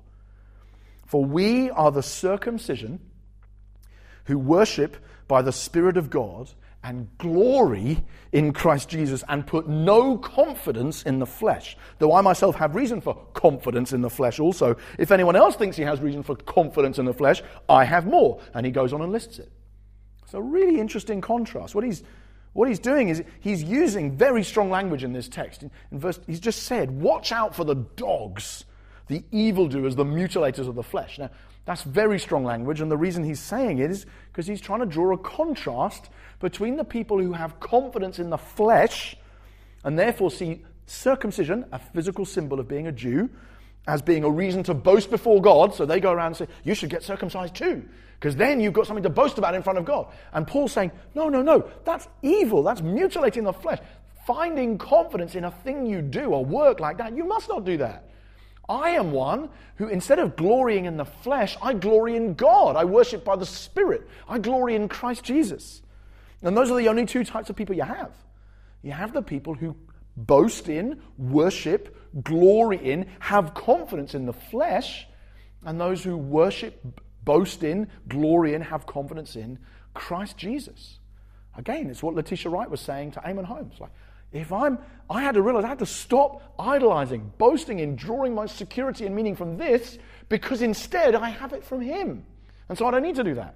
For 1.05 1.23
we 1.23 1.69
are 1.69 1.91
the 1.91 2.01
circumcision 2.01 2.99
who 4.25 4.37
worship 4.37 4.97
by 5.27 5.41
the 5.41 5.51
Spirit 5.51 5.97
of 5.97 6.09
God 6.09 6.49
and 6.83 7.07
glory 7.17 8.03
in 8.31 8.51
Christ 8.51 8.89
Jesus 8.89 9.23
and 9.29 9.45
put 9.45 9.67
no 9.67 10.17
confidence 10.17 11.03
in 11.03 11.19
the 11.19 11.25
flesh. 11.25 11.77
Though 11.99 12.13
I 12.13 12.21
myself 12.21 12.55
have 12.55 12.75
reason 12.75 12.99
for 12.99 13.15
confidence 13.33 13.93
in 13.93 14.01
the 14.01 14.09
flesh 14.09 14.39
also. 14.39 14.75
If 14.97 15.11
anyone 15.11 15.35
else 15.35 15.55
thinks 15.55 15.77
he 15.77 15.83
has 15.83 16.01
reason 16.01 16.23
for 16.23 16.35
confidence 16.35 16.99
in 16.99 17.05
the 17.05 17.13
flesh, 17.13 17.41
I 17.69 17.85
have 17.85 18.05
more. 18.05 18.41
And 18.53 18.65
he 18.65 18.71
goes 18.71 18.91
on 18.91 19.01
and 19.01 19.11
lists 19.11 19.39
it. 19.39 19.51
It's 20.33 20.39
a 20.39 20.41
really 20.41 20.79
interesting 20.79 21.21
contrast. 21.21 21.75
What 21.75 21.83
he's, 21.83 22.01
what 22.53 22.67
he's 22.67 22.79
doing 22.79 23.09
is 23.09 23.23
he's 23.39 23.61
using 23.61 24.17
very 24.17 24.43
strong 24.43 24.71
language 24.71 25.03
in 25.03 25.13
this 25.13 25.29
text. 25.29 25.61
In, 25.61 25.69
in 25.91 25.99
verse, 25.99 26.19
he's 26.25 26.39
just 26.39 26.63
said, 26.63 26.89
Watch 26.89 27.31
out 27.31 27.53
for 27.53 27.63
the 27.63 27.75
dogs, 27.75 28.65
the 29.09 29.23
evildoers, 29.31 29.95
the 29.95 30.03
mutilators 30.03 30.67
of 30.67 30.73
the 30.73 30.81
flesh. 30.81 31.19
Now, 31.19 31.29
that's 31.65 31.83
very 31.83 32.19
strong 32.19 32.43
language, 32.43 32.81
and 32.81 32.89
the 32.89 32.97
reason 32.97 33.23
he's 33.23 33.39
saying 33.39 33.77
it 33.77 33.91
is 33.91 34.07
because 34.31 34.47
he's 34.47 34.59
trying 34.59 34.79
to 34.79 34.87
draw 34.87 35.13
a 35.13 35.19
contrast 35.19 36.09
between 36.39 36.77
the 36.77 36.83
people 36.83 37.19
who 37.19 37.33
have 37.33 37.59
confidence 37.59 38.17
in 38.17 38.31
the 38.31 38.37
flesh 38.39 39.15
and 39.83 39.99
therefore 39.99 40.31
see 40.31 40.65
circumcision, 40.87 41.63
a 41.71 41.77
physical 41.77 42.25
symbol 42.25 42.59
of 42.59 42.67
being 42.67 42.87
a 42.87 42.91
Jew, 42.91 43.29
as 43.87 44.01
being 44.01 44.23
a 44.23 44.29
reason 44.31 44.63
to 44.63 44.73
boast 44.73 45.11
before 45.11 45.43
God. 45.43 45.75
So 45.75 45.85
they 45.85 45.99
go 45.99 46.11
around 46.11 46.27
and 46.27 46.37
say, 46.37 46.47
You 46.63 46.73
should 46.73 46.89
get 46.89 47.03
circumcised 47.03 47.53
too, 47.53 47.87
because 48.23 48.37
then 48.37 48.61
you've 48.61 48.71
got 48.71 48.87
something 48.87 49.03
to 49.03 49.09
boast 49.09 49.37
about 49.37 49.53
in 49.53 49.61
front 49.61 49.77
of 49.77 49.83
God. 49.83 50.07
And 50.31 50.47
Paul's 50.47 50.71
saying, 50.71 50.93
No, 51.13 51.27
no, 51.27 51.41
no, 51.41 51.69
that's 51.83 52.07
evil. 52.21 52.63
That's 52.63 52.81
mutilating 52.81 53.43
the 53.43 53.51
flesh. 53.51 53.79
Finding 54.25 54.77
confidence 54.77 55.35
in 55.35 55.43
a 55.43 55.51
thing 55.51 55.85
you 55.85 56.01
do 56.01 56.27
or 56.27 56.45
work 56.45 56.79
like 56.79 56.99
that, 56.99 57.17
you 57.17 57.25
must 57.25 57.49
not 57.49 57.65
do 57.65 57.75
that. 57.79 58.07
I 58.69 58.91
am 58.91 59.11
one 59.11 59.49
who, 59.75 59.89
instead 59.89 60.19
of 60.19 60.37
glorying 60.37 60.85
in 60.85 60.95
the 60.95 61.03
flesh, 61.03 61.57
I 61.61 61.73
glory 61.73 62.15
in 62.15 62.35
God. 62.35 62.77
I 62.77 62.85
worship 62.85 63.25
by 63.25 63.35
the 63.35 63.45
Spirit. 63.45 64.07
I 64.25 64.39
glory 64.39 64.75
in 64.75 64.87
Christ 64.87 65.25
Jesus. 65.25 65.81
And 66.41 66.55
those 66.55 66.71
are 66.71 66.77
the 66.77 66.87
only 66.87 67.05
two 67.05 67.25
types 67.25 67.49
of 67.49 67.57
people 67.57 67.75
you 67.75 67.83
have. 67.83 68.15
You 68.83 68.91
have 68.93 69.11
the 69.11 69.21
people 69.21 69.53
who 69.53 69.75
boast 70.15 70.69
in, 70.69 71.01
worship, 71.17 71.93
glory 72.23 72.77
in, 72.77 73.09
have 73.19 73.53
confidence 73.53 74.15
in 74.15 74.25
the 74.25 74.33
flesh, 74.33 75.07
and 75.65 75.77
those 75.77 76.01
who 76.01 76.15
worship, 76.15 77.01
boast 77.25 77.63
in, 77.63 77.87
glory 78.07 78.53
in, 78.53 78.61
have 78.61 78.85
confidence 78.85 79.35
in 79.35 79.59
Christ 79.93 80.37
Jesus. 80.37 80.99
Again, 81.55 81.89
it's 81.89 82.01
what 82.01 82.15
Letitia 82.15 82.51
Wright 82.51 82.69
was 82.69 82.81
saying 82.81 83.11
to 83.11 83.19
Eamonn 83.19 83.45
Holmes. 83.45 83.79
Like, 83.79 83.91
if 84.31 84.51
I'm, 84.51 84.79
I 85.09 85.21
had 85.21 85.35
to 85.35 85.41
realize 85.41 85.63
I 85.63 85.69
had 85.69 85.79
to 85.79 85.85
stop 85.85 86.41
idolizing, 86.57 87.31
boasting 87.37 87.79
in, 87.79 87.95
drawing 87.95 88.33
my 88.33 88.47
security 88.47 89.05
and 89.05 89.15
meaning 89.15 89.35
from 89.35 89.57
this, 89.57 89.99
because 90.29 90.61
instead 90.61 91.13
I 91.13 91.29
have 91.29 91.53
it 91.53 91.63
from 91.63 91.81
Him. 91.81 92.25
And 92.69 92.77
so 92.77 92.87
I 92.87 92.91
don't 92.91 93.03
need 93.03 93.15
to 93.15 93.23
do 93.23 93.35
that. 93.35 93.55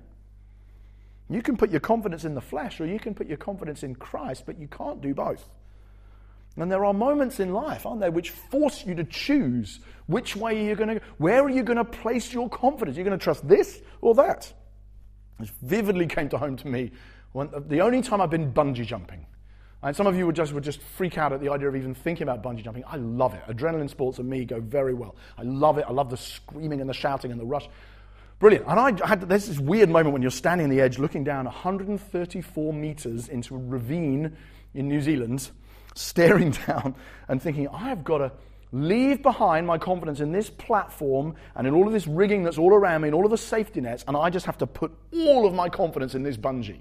You 1.30 1.42
can 1.42 1.58
put 1.58 1.72
your 1.72 1.80
confidence 1.80 2.24
in 2.24 2.36
the 2.36 2.42
flesh 2.42 2.80
or 2.80 2.86
you 2.86 3.00
can 3.00 3.14
put 3.14 3.28
your 3.28 3.38
confidence 3.38 3.84
in 3.84 3.96
Christ, 3.96 4.44
but 4.46 4.60
you 4.60 4.68
can't 4.68 5.02
do 5.02 5.14
both. 5.14 5.50
And 6.58 6.72
there 6.72 6.86
are 6.86 6.94
moments 6.94 7.40
in 7.40 7.54
life, 7.54 7.86
aren't 7.86 8.00
there, 8.00 8.12
which 8.12 8.32
force 8.32 8.86
you 8.86 8.96
to 8.96 9.04
choose 9.04 9.80
which 10.08 10.36
way 10.36 10.66
you're 10.66 10.76
going 10.76 11.00
to. 11.00 11.02
Where 11.18 11.44
are 11.44 11.50
you 11.50 11.64
going 11.64 11.78
to 11.78 11.86
place 11.86 12.34
your 12.34 12.50
confidence? 12.50 12.98
You're 12.98 13.06
going 13.06 13.18
to 13.18 13.24
trust 13.24 13.48
this 13.48 13.82
or 14.02 14.16
that. 14.16 14.52
This 15.40 15.52
vividly 15.62 16.08
came 16.08 16.30
to 16.30 16.38
home 16.38 16.56
to 16.58 16.68
me 16.68 16.92
when, 17.34 17.54
uh, 17.54 17.60
the 17.60 17.82
only 17.82 18.02
time 18.02 18.22
I've 18.22 18.32
been 18.32 18.52
bungee 18.52 18.86
jumping. 18.86 19.26
And 19.84 19.96
some 19.96 20.08
of 20.08 20.18
you 20.18 20.26
would 20.26 20.36
just, 20.36 20.54
would 20.54 20.64
just 20.64 20.82
freak 20.82 21.20
out 21.20 21.32
at 21.32 21.40
the 21.40 21.50
idea 21.50 21.68
of 21.68 21.76
even 21.76 21.94
thinking 21.94 22.24
about 22.24 22.42
bungee 22.42 22.64
jumping. 22.64 22.84
I 22.88 22.96
love 22.96 23.36
it. 23.36 23.44
Adrenaline 23.48 23.90
sports 23.90 24.18
and 24.18 24.28
me 24.28 24.44
go 24.44 24.60
very 24.60 24.96
well. 24.96 25.16
I 25.38 25.44
love 25.44 25.78
it. 25.78 25.86
I 25.88 25.92
love 25.92 26.10
the 26.10 26.18
screaming 26.18 26.82
and 26.82 26.90
the 26.90 26.96
shouting 26.96 27.32
and 27.32 27.40
the 27.40 27.46
rush. 27.46 27.70
Brilliant. 28.40 28.66
And 28.68 28.80
I 28.80 29.08
had 29.08 29.22
this 29.22 29.60
weird 29.60 29.90
moment 29.90 30.14
when 30.14 30.22
you're 30.24 30.32
standing 30.32 30.66
on 30.66 30.72
the 30.72 30.82
edge 30.82 30.98
looking 30.98 31.24
down 31.24 31.46
134 31.46 32.74
meters 32.74 33.30
into 33.30 33.56
a 33.56 33.60
ravine 33.60 34.36
in 34.74 34.88
New 34.88 35.02
Zealand, 35.02 35.50
staring 35.98 36.52
down 36.68 36.96
and 37.28 37.42
thinking, 37.42 37.68
I 37.68 37.90
have 37.90 38.04
got 38.04 38.20
to 38.20 38.32
leave 38.72 39.22
behind 39.22 39.66
my 39.66 39.78
confidence 39.78 40.20
in 40.20 40.32
this 40.32 40.50
platform 40.50 41.36
and 41.56 41.66
in 41.68 41.74
all 41.74 41.88
of 41.88 41.94
this 41.94 42.06
rigging 42.06 42.44
that's 42.44 42.58
all 42.58 42.74
around 42.74 43.02
me 43.02 43.08
and 43.08 43.16
all 43.16 43.26
of 43.26 43.32
the 43.32 43.38
safety 43.38 43.82
nets, 43.82 44.04
and 44.08 44.18
I 44.18 44.30
just 44.30 44.46
have 44.46 44.58
to 44.60 44.68
put 44.68 44.92
all 45.14 45.46
of 45.46 45.54
my 45.54 45.70
confidence 45.70 46.16
in 46.16 46.24
this 46.24 46.38
bungee. 46.38 46.80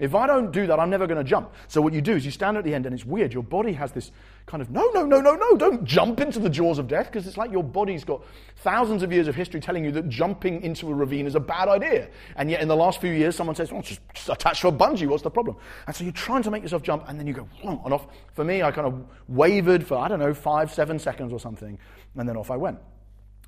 If 0.00 0.14
I 0.14 0.26
don't 0.26 0.50
do 0.50 0.66
that, 0.66 0.80
I'm 0.80 0.88
never 0.88 1.06
going 1.06 1.18
to 1.18 1.28
jump. 1.28 1.52
So 1.68 1.82
what 1.82 1.92
you 1.92 2.00
do 2.00 2.16
is 2.16 2.24
you 2.24 2.30
stand 2.30 2.56
at 2.56 2.64
the 2.64 2.74
end, 2.74 2.86
and 2.86 2.94
it's 2.94 3.04
weird. 3.04 3.34
Your 3.34 3.42
body 3.42 3.74
has 3.74 3.92
this 3.92 4.10
kind 4.46 4.62
of 4.62 4.70
no, 4.70 4.90
no, 4.94 5.04
no, 5.04 5.20
no, 5.20 5.34
no, 5.34 5.56
don't 5.56 5.84
jump 5.84 6.20
into 6.20 6.38
the 6.38 6.48
jaws 6.48 6.78
of 6.78 6.88
death 6.88 7.06
because 7.06 7.26
it's 7.26 7.36
like 7.36 7.52
your 7.52 7.62
body's 7.62 8.02
got 8.02 8.24
thousands 8.56 9.02
of 9.02 9.12
years 9.12 9.28
of 9.28 9.34
history 9.34 9.60
telling 9.60 9.84
you 9.84 9.92
that 9.92 10.08
jumping 10.08 10.62
into 10.62 10.90
a 10.90 10.94
ravine 10.94 11.26
is 11.26 11.34
a 11.34 11.40
bad 11.40 11.68
idea. 11.68 12.08
And 12.36 12.50
yet 12.50 12.62
in 12.62 12.66
the 12.66 12.74
last 12.74 13.00
few 13.00 13.12
years, 13.12 13.36
someone 13.36 13.54
says, 13.54 13.70
"Well, 13.70 13.82
just, 13.82 14.00
just 14.14 14.30
attach 14.30 14.62
to 14.62 14.68
a 14.68 14.72
bungee. 14.72 15.06
What's 15.06 15.22
the 15.22 15.30
problem?" 15.30 15.56
And 15.86 15.94
so 15.94 16.02
you're 16.02 16.14
trying 16.14 16.42
to 16.44 16.50
make 16.50 16.62
yourself 16.62 16.82
jump, 16.82 17.04
and 17.06 17.20
then 17.20 17.26
you 17.26 17.34
go 17.34 17.46
and 17.62 17.92
off. 17.92 18.06
For 18.32 18.42
me, 18.42 18.62
I 18.62 18.70
kind 18.70 18.86
of 18.86 19.04
wavered 19.28 19.86
for 19.86 19.98
I 19.98 20.08
don't 20.08 20.18
know 20.18 20.32
five, 20.32 20.72
seven 20.72 20.98
seconds 20.98 21.30
or 21.30 21.38
something, 21.38 21.78
and 22.16 22.26
then 22.26 22.38
off 22.38 22.50
I 22.50 22.56
went. 22.56 22.78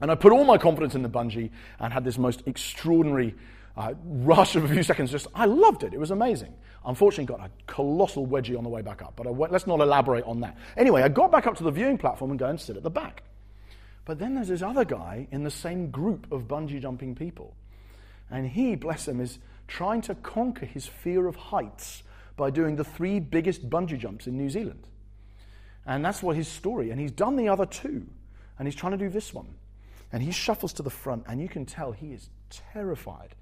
And 0.03 0.11
I 0.11 0.17
put 0.17 0.33
all 0.33 0.45
my 0.45 0.59
confidence 0.59 0.95
in 0.95 1.03
the 1.03 1.09
bungee 1.09 1.51
and 1.79 1.93
had 1.93 2.05
this 2.05 2.19
most 2.19 2.43
extraordinary 2.47 3.35
uh, 3.77 3.95
rush 4.05 4.57
of 4.57 4.65
a 4.65 4.69
few 4.69 4.83
seconds. 4.83 5.11
Just, 5.11 5.27
I 5.35 5.47
loved 5.47 5.83
it. 5.83 5.95
It 5.95 6.01
was 6.01 6.11
amazing. 6.11 6.55
Unfortunately, 6.85 7.25
got 7.25 7.47
a 7.47 7.51
colossal 7.67 8.27
wedgie 8.27 8.57
on 8.57 8.65
the 8.65 8.71
way 8.71 8.83
back 8.83 9.03
up, 9.03 9.15
but 9.17 9.33
went, 9.35 9.53
let's 9.53 9.67
not 9.67 9.81
elaborate 9.81 10.25
on 10.25 10.41
that. 10.41 10.57
Anyway, 10.77 11.03
I 11.03 11.09
got 11.09 11.31
back 11.31 11.47
up 11.47 11.57
to 11.57 11.65
the 11.65 11.71
viewing 11.71 11.97
platform 11.97 12.31
and 12.31 12.39
go 12.39 12.47
and 12.47 12.61
sit 12.61 12.77
at 12.77 12.83
the 12.83 12.91
back. 12.91 13.23
But 14.05 14.19
then 14.19 14.35
there's 14.35 14.49
this 14.49 14.63
other 14.63 14.85
guy 14.85 15.29
in 15.31 15.45
the 15.45 15.51
same 15.51 15.91
group 15.91 16.31
of 16.33 16.49
bungee 16.49 16.83
jumping 16.83 17.15
people. 17.15 17.55
And 18.31 18.47
he, 18.49 18.75
bless 18.75 19.07
him, 19.07 19.21
is 19.21 19.39
trying 19.69 20.01
to 20.03 20.15
conquer 20.17 20.67
his 20.67 20.87
fear 20.87 21.27
of 21.27 21.37
heights 21.37 22.03
by 22.37 22.51
doing 22.51 22.77
the 22.77 22.85
three 22.85 23.21
biggest 23.21 23.71
bungee 23.71 23.99
jumps 23.99 24.27
in 24.27 24.37
New 24.37 24.51
Zealand. 24.51 24.87
And 25.87 26.05
that's 26.05 26.23
what 26.23 26.37
his 26.37 26.49
story. 26.49 26.91
And 26.91 27.01
he's 27.01 27.13
done 27.13 27.37
the 27.37 27.49
other 27.49 27.67
two. 27.67 28.07
And 28.59 28.67
he's 28.67 28.75
trying 28.75 28.93
to 28.93 28.99
do 28.99 29.09
this 29.09 29.33
one. 29.33 29.55
And 30.13 30.23
he 30.23 30.31
shuffles 30.31 30.73
to 30.75 30.83
the 30.83 30.91
front, 30.91 31.25
and 31.27 31.41
you 31.41 31.49
can 31.49 31.65
tell 31.65 31.93
he 31.93 32.13
is 32.13 32.29
terrified 32.51 33.35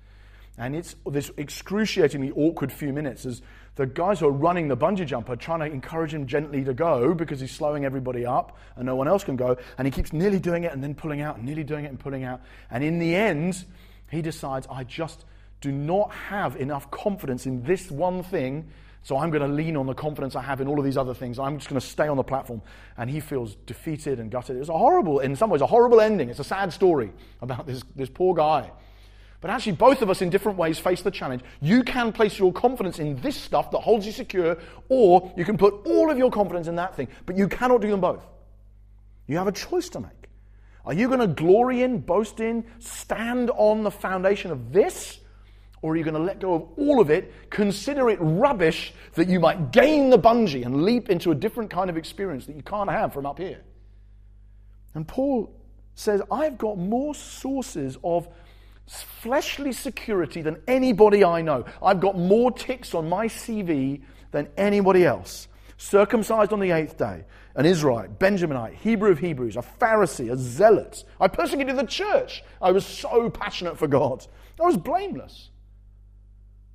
and 0.58 0.76
it's 0.76 0.94
this 1.06 1.30
excruciatingly 1.38 2.32
awkward 2.32 2.72
few 2.72 2.92
minutes 2.92 3.24
as 3.24 3.40
the 3.76 3.86
guys 3.86 4.20
who 4.20 4.26
are 4.26 4.32
running 4.32 4.68
the 4.68 4.76
bungee 4.76 5.06
jump 5.06 5.30
are 5.30 5.36
trying 5.36 5.60
to 5.60 5.66
encourage 5.66 6.12
him 6.12 6.26
gently 6.26 6.64
to 6.64 6.74
go 6.74 7.14
because 7.14 7.40
he's 7.40 7.52
slowing 7.52 7.84
everybody 7.84 8.26
up 8.26 8.58
and 8.76 8.84
no 8.84 8.94
one 8.96 9.08
else 9.08 9.24
can 9.24 9.36
go. 9.36 9.56
And 9.78 9.86
he 9.86 9.90
keeps 9.90 10.12
nearly 10.12 10.38
doing 10.38 10.64
it 10.64 10.72
and 10.72 10.82
then 10.82 10.94
pulling 10.94 11.22
out, 11.22 11.36
and 11.36 11.46
nearly 11.46 11.64
doing 11.64 11.84
it 11.84 11.88
and 11.88 11.98
pulling 11.98 12.24
out. 12.24 12.42
And 12.70 12.84
in 12.84 12.98
the 12.98 13.14
end, 13.14 13.64
he 14.10 14.22
decides, 14.22 14.66
I 14.70 14.84
just 14.84 15.24
do 15.60 15.72
not 15.72 16.12
have 16.12 16.56
enough 16.56 16.90
confidence 16.90 17.46
in 17.46 17.62
this 17.62 17.90
one 17.90 18.22
thing. 18.22 18.70
So 19.02 19.16
I'm 19.16 19.30
going 19.30 19.42
to 19.42 19.48
lean 19.48 19.78
on 19.78 19.86
the 19.86 19.94
confidence 19.94 20.36
I 20.36 20.42
have 20.42 20.60
in 20.60 20.68
all 20.68 20.78
of 20.78 20.84
these 20.84 20.98
other 20.98 21.14
things. 21.14 21.38
I'm 21.38 21.56
just 21.56 21.70
going 21.70 21.80
to 21.80 21.86
stay 21.86 22.06
on 22.06 22.18
the 22.18 22.22
platform. 22.22 22.60
And 22.98 23.08
he 23.08 23.20
feels 23.20 23.54
defeated 23.64 24.20
and 24.20 24.30
gutted. 24.30 24.58
It's 24.58 24.68
a 24.68 24.76
horrible, 24.76 25.20
in 25.20 25.36
some 25.36 25.48
ways, 25.48 25.62
a 25.62 25.66
horrible 25.66 26.02
ending. 26.02 26.28
It's 26.28 26.38
a 26.38 26.44
sad 26.44 26.72
story 26.74 27.12
about 27.40 27.66
this, 27.66 27.82
this 27.96 28.10
poor 28.10 28.34
guy 28.34 28.70
but 29.40 29.50
actually, 29.50 29.72
both 29.72 30.02
of 30.02 30.10
us 30.10 30.20
in 30.20 30.28
different 30.28 30.58
ways 30.58 30.78
face 30.78 31.00
the 31.00 31.10
challenge. 31.10 31.42
You 31.62 31.82
can 31.82 32.12
place 32.12 32.38
your 32.38 32.52
confidence 32.52 32.98
in 32.98 33.18
this 33.22 33.36
stuff 33.36 33.70
that 33.70 33.78
holds 33.78 34.04
you 34.04 34.12
secure, 34.12 34.58
or 34.90 35.32
you 35.36 35.46
can 35.46 35.56
put 35.56 35.86
all 35.86 36.10
of 36.10 36.18
your 36.18 36.30
confidence 36.30 36.68
in 36.68 36.76
that 36.76 36.94
thing. 36.94 37.08
But 37.24 37.38
you 37.38 37.48
cannot 37.48 37.80
do 37.80 37.90
them 37.90 38.00
both. 38.00 38.26
You 39.26 39.38
have 39.38 39.46
a 39.46 39.52
choice 39.52 39.88
to 39.90 40.00
make. 40.00 40.10
Are 40.84 40.92
you 40.92 41.08
going 41.08 41.20
to 41.20 41.26
glory 41.26 41.82
in, 41.82 42.00
boast 42.00 42.40
in, 42.40 42.64
stand 42.80 43.50
on 43.50 43.82
the 43.82 43.90
foundation 43.90 44.50
of 44.50 44.72
this? 44.72 45.18
Or 45.82 45.92
are 45.92 45.96
you 45.96 46.04
going 46.04 46.14
to 46.14 46.20
let 46.20 46.40
go 46.40 46.54
of 46.54 46.68
all 46.76 47.00
of 47.00 47.10
it, 47.10 47.32
consider 47.48 48.10
it 48.10 48.18
rubbish 48.20 48.92
that 49.14 49.28
you 49.28 49.40
might 49.40 49.72
gain 49.72 50.10
the 50.10 50.18
bungee 50.18 50.66
and 50.66 50.82
leap 50.82 51.08
into 51.08 51.30
a 51.30 51.34
different 51.34 51.70
kind 51.70 51.88
of 51.88 51.96
experience 51.96 52.44
that 52.46 52.56
you 52.56 52.62
can't 52.62 52.90
have 52.90 53.14
from 53.14 53.24
up 53.24 53.38
here? 53.38 53.62
And 54.94 55.08
Paul 55.08 55.50
says, 55.94 56.20
I've 56.30 56.58
got 56.58 56.76
more 56.76 57.14
sources 57.14 57.96
of 58.04 58.28
fleshly 58.90 59.72
security 59.72 60.42
than 60.42 60.60
anybody 60.66 61.24
I 61.24 61.42
know. 61.42 61.64
I've 61.82 62.00
got 62.00 62.18
more 62.18 62.50
ticks 62.50 62.94
on 62.94 63.08
my 63.08 63.26
CV 63.26 64.02
than 64.32 64.48
anybody 64.56 65.04
else. 65.04 65.48
Circumcised 65.76 66.52
on 66.52 66.60
the 66.60 66.72
eighth 66.72 66.98
day, 66.98 67.24
an 67.54 67.64
Israelite, 67.66 68.18
Benjaminite, 68.18 68.74
Hebrew 68.74 69.10
of 69.10 69.18
Hebrews, 69.18 69.56
a 69.56 69.62
Pharisee, 69.62 70.30
a 70.30 70.36
zealot. 70.36 71.04
I 71.20 71.28
persecuted 71.28 71.76
the 71.76 71.86
church. 71.86 72.42
I 72.60 72.72
was 72.72 72.84
so 72.84 73.30
passionate 73.30 73.78
for 73.78 73.86
God. 73.86 74.26
I 74.60 74.64
was 74.64 74.76
blameless. 74.76 75.50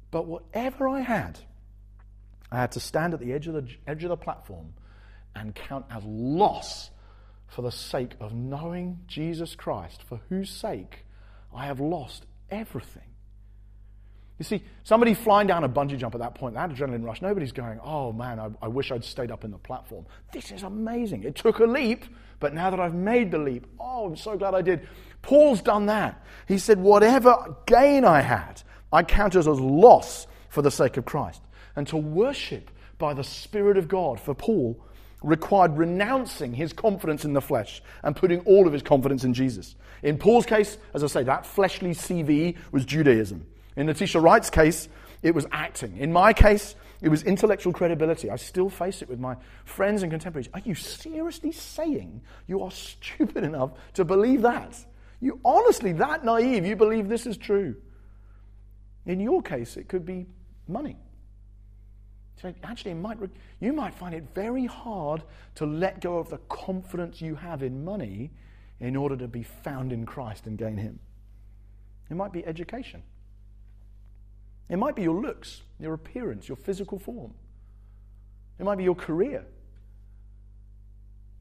But 0.09 0.25
whatever 0.25 0.87
I 0.87 1.01
had, 1.01 1.39
I 2.51 2.57
had 2.57 2.71
to 2.71 2.79
stand 2.79 3.13
at 3.13 3.19
the 3.19 3.33
edge 3.33 3.47
of 3.47 3.53
the, 3.53 3.67
edge 3.85 4.03
of 4.03 4.09
the 4.09 4.17
platform 4.17 4.73
and 5.35 5.53
count 5.53 5.85
as 5.91 6.03
loss 6.03 6.89
for 7.47 7.61
the 7.61 7.71
sake 7.71 8.13
of 8.19 8.33
knowing 8.33 9.01
Jesus 9.07 9.55
Christ, 9.55 10.01
for 10.03 10.21
whose 10.29 10.49
sake 10.49 11.04
I 11.55 11.65
have 11.65 11.79
lost 11.79 12.25
everything. 12.49 13.03
You 14.37 14.43
see, 14.43 14.63
somebody 14.83 15.13
flying 15.13 15.47
down 15.47 15.63
a 15.63 15.69
bungee 15.69 15.97
jump 15.97 16.13
at 16.13 16.19
that 16.19 16.35
point, 16.35 16.55
that 16.55 16.69
adrenaline 16.69 17.05
rush, 17.05 17.21
nobody's 17.21 17.53
going, 17.53 17.79
oh 17.81 18.11
man, 18.11 18.37
I, 18.37 18.49
I, 18.61 18.67
wish 18.67 18.91
I'd 18.91 19.05
stayed 19.05 19.31
up 19.31 19.45
in 19.45 19.51
the 19.51 19.57
platform. 19.57 20.05
This 20.33 20.51
is 20.51 20.63
amazing. 20.63 21.23
It 21.23 21.35
took 21.35 21.59
a 21.59 21.65
leap, 21.65 22.03
but 22.41 22.53
now 22.53 22.69
that 22.69 22.79
I've 22.79 22.93
made 22.93 23.31
the 23.31 23.37
leap, 23.37 23.65
oh, 23.79 24.07
I'm 24.07 24.17
so 24.17 24.37
glad 24.37 24.53
I 24.53 24.61
did. 24.61 24.89
Paul's 25.21 25.61
done 25.61 25.85
that. 25.85 26.21
He 26.49 26.57
said, 26.57 26.79
whatever 26.79 27.55
gain 27.65 28.03
I 28.03 28.19
had, 28.19 28.61
I 28.91 29.03
count 29.03 29.37
as 29.37 29.47
loss 29.47 30.27
for 30.49 30.61
the 30.61 30.71
sake 30.71 30.97
of 30.97 31.05
Christ. 31.05 31.41
And 31.77 31.87
to 31.87 31.97
worship 31.97 32.71
by 32.97 33.13
the 33.13 33.23
Spirit 33.23 33.77
of 33.77 33.87
God 33.87 34.19
for 34.19 34.33
Paul 34.35 34.83
required 35.25 35.77
renouncing 35.77 36.53
his 36.53 36.71
confidence 36.71 37.25
in 37.25 37.33
the 37.33 37.41
flesh 37.41 37.81
and 38.03 38.15
putting 38.15 38.39
all 38.41 38.67
of 38.67 38.73
his 38.73 38.81
confidence 38.81 39.23
in 39.23 39.33
Jesus. 39.33 39.75
In 40.03 40.17
Paul's 40.17 40.45
case, 40.45 40.77
as 40.93 41.03
I 41.03 41.07
say, 41.07 41.23
that 41.23 41.45
fleshly 41.45 41.91
CV 41.91 42.55
was 42.71 42.85
Judaism. 42.85 43.45
In 43.75 43.87
Letitia 43.87 44.21
Wright's 44.21 44.49
case, 44.49 44.87
it 45.23 45.33
was 45.33 45.45
acting. 45.51 45.97
In 45.97 46.13
my 46.13 46.31
case, 46.31 46.75
it 47.01 47.09
was 47.09 47.23
intellectual 47.23 47.73
credibility. 47.73 48.29
I 48.29 48.35
still 48.35 48.69
face 48.69 49.01
it 49.01 49.09
with 49.09 49.19
my 49.19 49.35
friends 49.65 50.03
and 50.03 50.11
contemporaries. 50.11 50.49
Are 50.53 50.61
you 50.63 50.75
seriously 50.75 51.51
saying 51.51 52.21
you 52.47 52.63
are 52.63 52.71
stupid 52.71 53.43
enough 53.43 53.71
to 53.93 54.05
believe 54.05 54.43
that? 54.43 54.77
You 55.19 55.39
honestly 55.43 55.93
that 55.93 56.23
naive, 56.23 56.65
you 56.65 56.75
believe 56.75 57.09
this 57.09 57.25
is 57.25 57.37
true. 57.37 57.75
In 59.05 59.19
your 59.19 59.41
case, 59.41 59.77
it 59.77 59.87
could 59.87 60.05
be 60.05 60.27
money. 60.67 60.97
So 62.41 62.53
actually, 62.63 62.93
might, 62.95 63.17
you 63.59 63.73
might 63.73 63.93
find 63.93 64.13
it 64.13 64.25
very 64.35 64.65
hard 64.65 65.23
to 65.55 65.65
let 65.65 66.01
go 66.01 66.17
of 66.17 66.29
the 66.29 66.37
confidence 66.49 67.21
you 67.21 67.35
have 67.35 67.63
in 67.63 67.85
money 67.85 68.31
in 68.79 68.95
order 68.95 69.15
to 69.17 69.27
be 69.27 69.43
found 69.43 69.93
in 69.93 70.05
Christ 70.05 70.45
and 70.45 70.57
gain 70.57 70.77
Him. 70.77 70.99
It 72.09 72.15
might 72.15 72.33
be 72.33 72.45
education. 72.45 73.03
It 74.69 74.77
might 74.77 74.95
be 74.95 75.03
your 75.03 75.21
looks, 75.21 75.61
your 75.79 75.93
appearance, 75.93 76.47
your 76.47 76.57
physical 76.57 76.99
form. 76.99 77.33
It 78.59 78.63
might 78.63 78.77
be 78.77 78.83
your 78.83 78.95
career. 78.95 79.45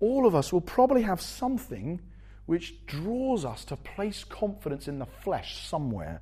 All 0.01 0.27
of 0.27 0.35
us 0.35 0.53
will 0.53 0.61
probably 0.61 1.03
have 1.03 1.21
something 1.21 2.01
which 2.47 2.87
draws 2.87 3.45
us 3.45 3.65
to 3.67 3.77
place 3.77 4.23
confidence 4.25 4.87
in 4.87 4.99
the 4.99 5.07
flesh 5.07 5.67
somewhere. 5.67 6.21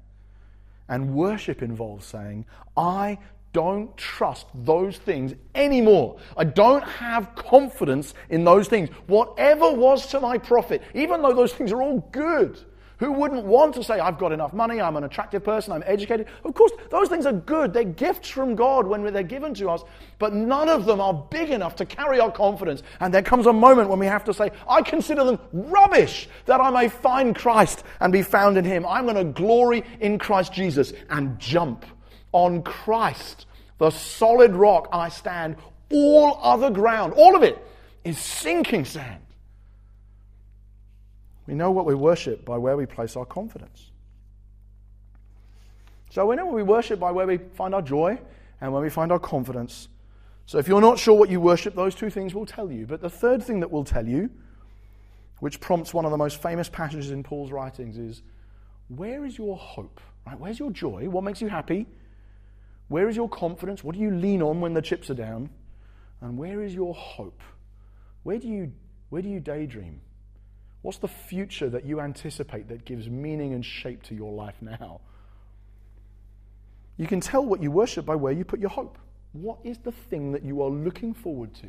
And 0.88 1.14
worship 1.14 1.62
involves 1.62 2.06
saying, 2.06 2.46
I 2.76 3.18
don't 3.52 3.94
trust 3.96 4.46
those 4.54 4.96
things 4.96 5.34
anymore. 5.54 6.18
I 6.36 6.44
don't 6.44 6.84
have 6.84 7.34
confidence 7.34 8.14
in 8.30 8.44
those 8.44 8.68
things. 8.68 8.88
Whatever 9.06 9.70
was 9.70 10.06
to 10.08 10.20
my 10.20 10.38
profit, 10.38 10.82
even 10.94 11.22
though 11.22 11.34
those 11.34 11.52
things 11.52 11.72
are 11.72 11.82
all 11.82 12.00
good. 12.12 12.58
Who 12.98 13.10
wouldn't 13.10 13.44
want 13.44 13.74
to 13.74 13.82
say, 13.82 13.98
I've 13.98 14.16
got 14.16 14.30
enough 14.30 14.52
money, 14.52 14.80
I'm 14.80 14.96
an 14.96 15.02
attractive 15.02 15.42
person, 15.42 15.72
I'm 15.72 15.82
educated? 15.86 16.28
Of 16.44 16.54
course, 16.54 16.70
those 16.88 17.08
things 17.08 17.26
are 17.26 17.32
good. 17.32 17.72
They're 17.72 17.82
gifts 17.82 18.28
from 18.28 18.54
God 18.54 18.86
when 18.86 19.02
they're 19.12 19.24
given 19.24 19.54
to 19.54 19.70
us, 19.70 19.82
but 20.20 20.32
none 20.32 20.68
of 20.68 20.84
them 20.84 21.00
are 21.00 21.12
big 21.12 21.50
enough 21.50 21.74
to 21.76 21.84
carry 21.84 22.20
our 22.20 22.30
confidence. 22.30 22.84
And 23.00 23.12
there 23.12 23.22
comes 23.22 23.46
a 23.46 23.52
moment 23.52 23.88
when 23.88 23.98
we 23.98 24.06
have 24.06 24.22
to 24.26 24.32
say, 24.32 24.52
I 24.68 24.82
consider 24.82 25.24
them 25.24 25.40
rubbish 25.52 26.28
that 26.46 26.60
I 26.60 26.70
may 26.70 26.88
find 26.88 27.34
Christ 27.34 27.82
and 27.98 28.12
be 28.12 28.22
found 28.22 28.56
in 28.56 28.64
Him. 28.64 28.86
I'm 28.86 29.06
going 29.06 29.16
to 29.16 29.24
glory 29.24 29.82
in 29.98 30.20
Christ 30.20 30.52
Jesus 30.52 30.92
and 31.10 31.40
jump 31.40 31.84
on 32.32 32.62
Christ, 32.62 33.46
the 33.78 33.90
solid 33.90 34.54
rock 34.54 34.88
I 34.92 35.08
stand. 35.08 35.56
All 35.90 36.38
other 36.42 36.70
ground, 36.70 37.12
all 37.14 37.36
of 37.36 37.42
it, 37.42 37.58
is 38.02 38.18
sinking 38.18 38.84
sand. 38.84 39.22
We 41.46 41.54
know 41.54 41.70
what 41.70 41.84
we 41.84 41.94
worship 41.94 42.44
by 42.44 42.56
where 42.56 42.76
we 42.76 42.86
place 42.86 43.16
our 43.16 43.26
confidence. 43.26 43.90
So 46.10 46.26
we 46.26 46.36
know 46.36 46.46
what 46.46 46.54
we 46.54 46.62
worship 46.62 47.00
by 47.00 47.10
where 47.10 47.26
we 47.26 47.38
find 47.38 47.74
our 47.74 47.82
joy 47.82 48.18
and 48.60 48.72
where 48.72 48.82
we 48.82 48.90
find 48.90 49.10
our 49.12 49.18
confidence. 49.18 49.88
So 50.46 50.58
if 50.58 50.68
you're 50.68 50.80
not 50.80 50.98
sure 50.98 51.14
what 51.14 51.30
you 51.30 51.40
worship, 51.40 51.74
those 51.74 51.94
two 51.94 52.10
things 52.10 52.34
will 52.34 52.46
tell 52.46 52.70
you. 52.70 52.86
But 52.86 53.00
the 53.00 53.10
third 53.10 53.42
thing 53.42 53.60
that 53.60 53.70
will 53.70 53.84
tell 53.84 54.06
you, 54.06 54.30
which 55.40 55.60
prompts 55.60 55.92
one 55.92 56.04
of 56.04 56.10
the 56.10 56.16
most 56.16 56.40
famous 56.40 56.68
passages 56.68 57.10
in 57.10 57.22
Paul's 57.22 57.50
writings, 57.50 57.98
is 57.98 58.22
where 58.88 59.24
is 59.24 59.38
your 59.38 59.56
hope? 59.56 60.00
Right? 60.26 60.38
Where's 60.38 60.58
your 60.58 60.70
joy? 60.70 61.08
What 61.08 61.24
makes 61.24 61.40
you 61.40 61.48
happy? 61.48 61.86
Where 62.92 63.08
is 63.08 63.16
your 63.16 63.30
confidence? 63.30 63.82
What 63.82 63.94
do 63.94 64.02
you 64.02 64.10
lean 64.10 64.42
on 64.42 64.60
when 64.60 64.74
the 64.74 64.82
chips 64.82 65.08
are 65.08 65.14
down? 65.14 65.48
And 66.20 66.36
where 66.36 66.60
is 66.60 66.74
your 66.74 66.92
hope? 66.94 67.40
Where 68.22 68.38
do 68.38 68.46
you, 68.46 68.70
where 69.08 69.22
do 69.22 69.30
you 69.30 69.40
daydream? 69.40 70.02
What's 70.82 70.98
the 70.98 71.08
future 71.08 71.70
that 71.70 71.86
you 71.86 72.02
anticipate 72.02 72.68
that 72.68 72.84
gives 72.84 73.08
meaning 73.08 73.54
and 73.54 73.64
shape 73.64 74.02
to 74.08 74.14
your 74.14 74.34
life 74.34 74.56
now? 74.60 75.00
You 76.98 77.06
can 77.06 77.22
tell 77.22 77.42
what 77.42 77.62
you 77.62 77.70
worship 77.70 78.04
by 78.04 78.14
where 78.14 78.34
you 78.34 78.44
put 78.44 78.60
your 78.60 78.68
hope. 78.68 78.98
What 79.32 79.60
is 79.64 79.78
the 79.78 79.92
thing 79.92 80.32
that 80.32 80.44
you 80.44 80.60
are 80.60 80.68
looking 80.68 81.14
forward 81.14 81.54
to 81.62 81.68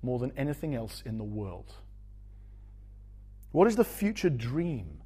more 0.00 0.20
than 0.20 0.30
anything 0.36 0.76
else 0.76 1.02
in 1.04 1.18
the 1.18 1.24
world? 1.24 1.72
What 3.50 3.66
is 3.66 3.74
the 3.74 3.84
future 3.84 4.30
dream 4.30 5.00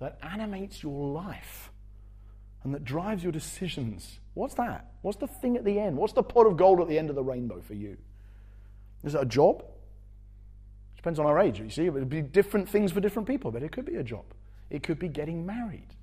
that 0.00 0.18
animates 0.24 0.82
your 0.82 1.06
life 1.06 1.70
and 2.64 2.74
that 2.74 2.84
drives 2.84 3.22
your 3.22 3.30
decisions? 3.30 4.18
What's 4.34 4.54
that? 4.54 4.92
What's 5.02 5.18
the 5.18 5.26
thing 5.26 5.56
at 5.56 5.64
the 5.64 5.78
end? 5.78 5.96
What's 5.96 6.14
the 6.14 6.22
pot 6.22 6.46
of 6.46 6.56
gold 6.56 6.80
at 6.80 6.88
the 6.88 6.98
end 6.98 7.10
of 7.10 7.16
the 7.16 7.22
rainbow 7.22 7.60
for 7.60 7.74
you? 7.74 7.96
Is 9.04 9.14
it 9.14 9.20
a 9.20 9.26
job? 9.26 9.62
It 9.62 10.96
Depends 10.96 11.18
on 11.18 11.26
our 11.26 11.38
age, 11.38 11.58
you 11.58 11.68
see. 11.68 11.86
It 11.86 11.92
would 11.92 12.08
be 12.08 12.22
different 12.22 12.68
things 12.68 12.92
for 12.92 13.00
different 13.00 13.28
people, 13.28 13.50
but 13.50 13.62
it 13.62 13.72
could 13.72 13.84
be 13.84 13.96
a 13.96 14.02
job. 14.02 14.24
It 14.70 14.82
could 14.82 14.98
be 14.98 15.08
getting 15.08 15.44
married. 15.44 15.94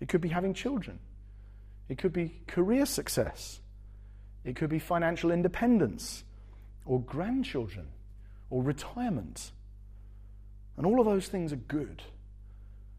It 0.00 0.08
could 0.08 0.20
be 0.20 0.28
having 0.28 0.52
children. 0.52 0.98
It 1.88 1.98
could 1.98 2.12
be 2.12 2.40
career 2.46 2.84
success. 2.84 3.60
It 4.44 4.56
could 4.56 4.70
be 4.70 4.78
financial 4.78 5.30
independence 5.30 6.24
or 6.84 7.00
grandchildren 7.00 7.88
or 8.50 8.62
retirement. 8.62 9.50
And 10.76 10.84
all 10.84 11.00
of 11.00 11.06
those 11.06 11.28
things 11.28 11.52
are 11.52 11.56
good, 11.56 12.02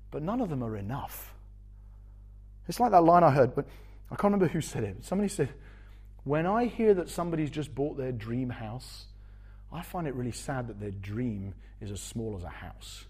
but 0.09 0.23
none 0.23 0.41
of 0.41 0.49
them 0.49 0.63
are 0.63 0.75
enough. 0.75 1.33
It's 2.67 2.79
like 2.79 2.91
that 2.91 3.03
line 3.03 3.23
I 3.23 3.31
heard, 3.31 3.55
but 3.55 3.67
I 4.09 4.15
can't 4.15 4.25
remember 4.25 4.47
who 4.47 4.61
said 4.61 4.83
it. 4.83 5.03
Somebody 5.03 5.29
said, 5.29 5.49
When 6.23 6.45
I 6.45 6.65
hear 6.65 6.93
that 6.93 7.09
somebody's 7.09 7.49
just 7.49 7.73
bought 7.73 7.97
their 7.97 8.11
dream 8.11 8.49
house, 8.49 9.05
I 9.71 9.81
find 9.81 10.07
it 10.07 10.15
really 10.15 10.31
sad 10.31 10.67
that 10.67 10.79
their 10.79 10.91
dream 10.91 11.53
is 11.81 11.91
as 11.91 12.01
small 12.01 12.35
as 12.37 12.43
a 12.43 12.49
house. 12.49 13.05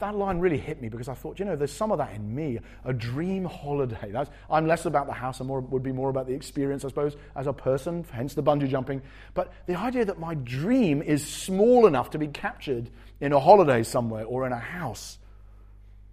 That 0.00 0.16
line 0.16 0.40
really 0.40 0.58
hit 0.58 0.82
me 0.82 0.88
because 0.88 1.08
I 1.08 1.14
thought, 1.14 1.38
you 1.38 1.44
know, 1.44 1.54
there's 1.54 1.72
some 1.72 1.92
of 1.92 1.98
that 1.98 2.12
in 2.12 2.34
me, 2.34 2.58
a 2.84 2.92
dream 2.92 3.44
holiday. 3.44 4.10
That's, 4.10 4.28
I'm 4.50 4.66
less 4.66 4.84
about 4.84 5.06
the 5.06 5.12
house 5.12 5.38
and 5.38 5.46
more, 5.46 5.60
would 5.60 5.84
be 5.84 5.92
more 5.92 6.10
about 6.10 6.26
the 6.26 6.34
experience, 6.34 6.84
I 6.84 6.88
suppose, 6.88 7.16
as 7.36 7.46
a 7.46 7.52
person, 7.52 8.04
hence 8.10 8.34
the 8.34 8.42
bungee 8.42 8.68
jumping. 8.68 9.00
But 9.32 9.52
the 9.66 9.76
idea 9.76 10.04
that 10.06 10.18
my 10.18 10.34
dream 10.34 11.02
is 11.02 11.24
small 11.24 11.86
enough 11.86 12.10
to 12.10 12.18
be 12.18 12.26
captured 12.26 12.90
in 13.20 13.32
a 13.32 13.38
holiday 13.38 13.84
somewhere 13.84 14.24
or 14.24 14.44
in 14.44 14.52
a 14.52 14.58
house. 14.58 15.18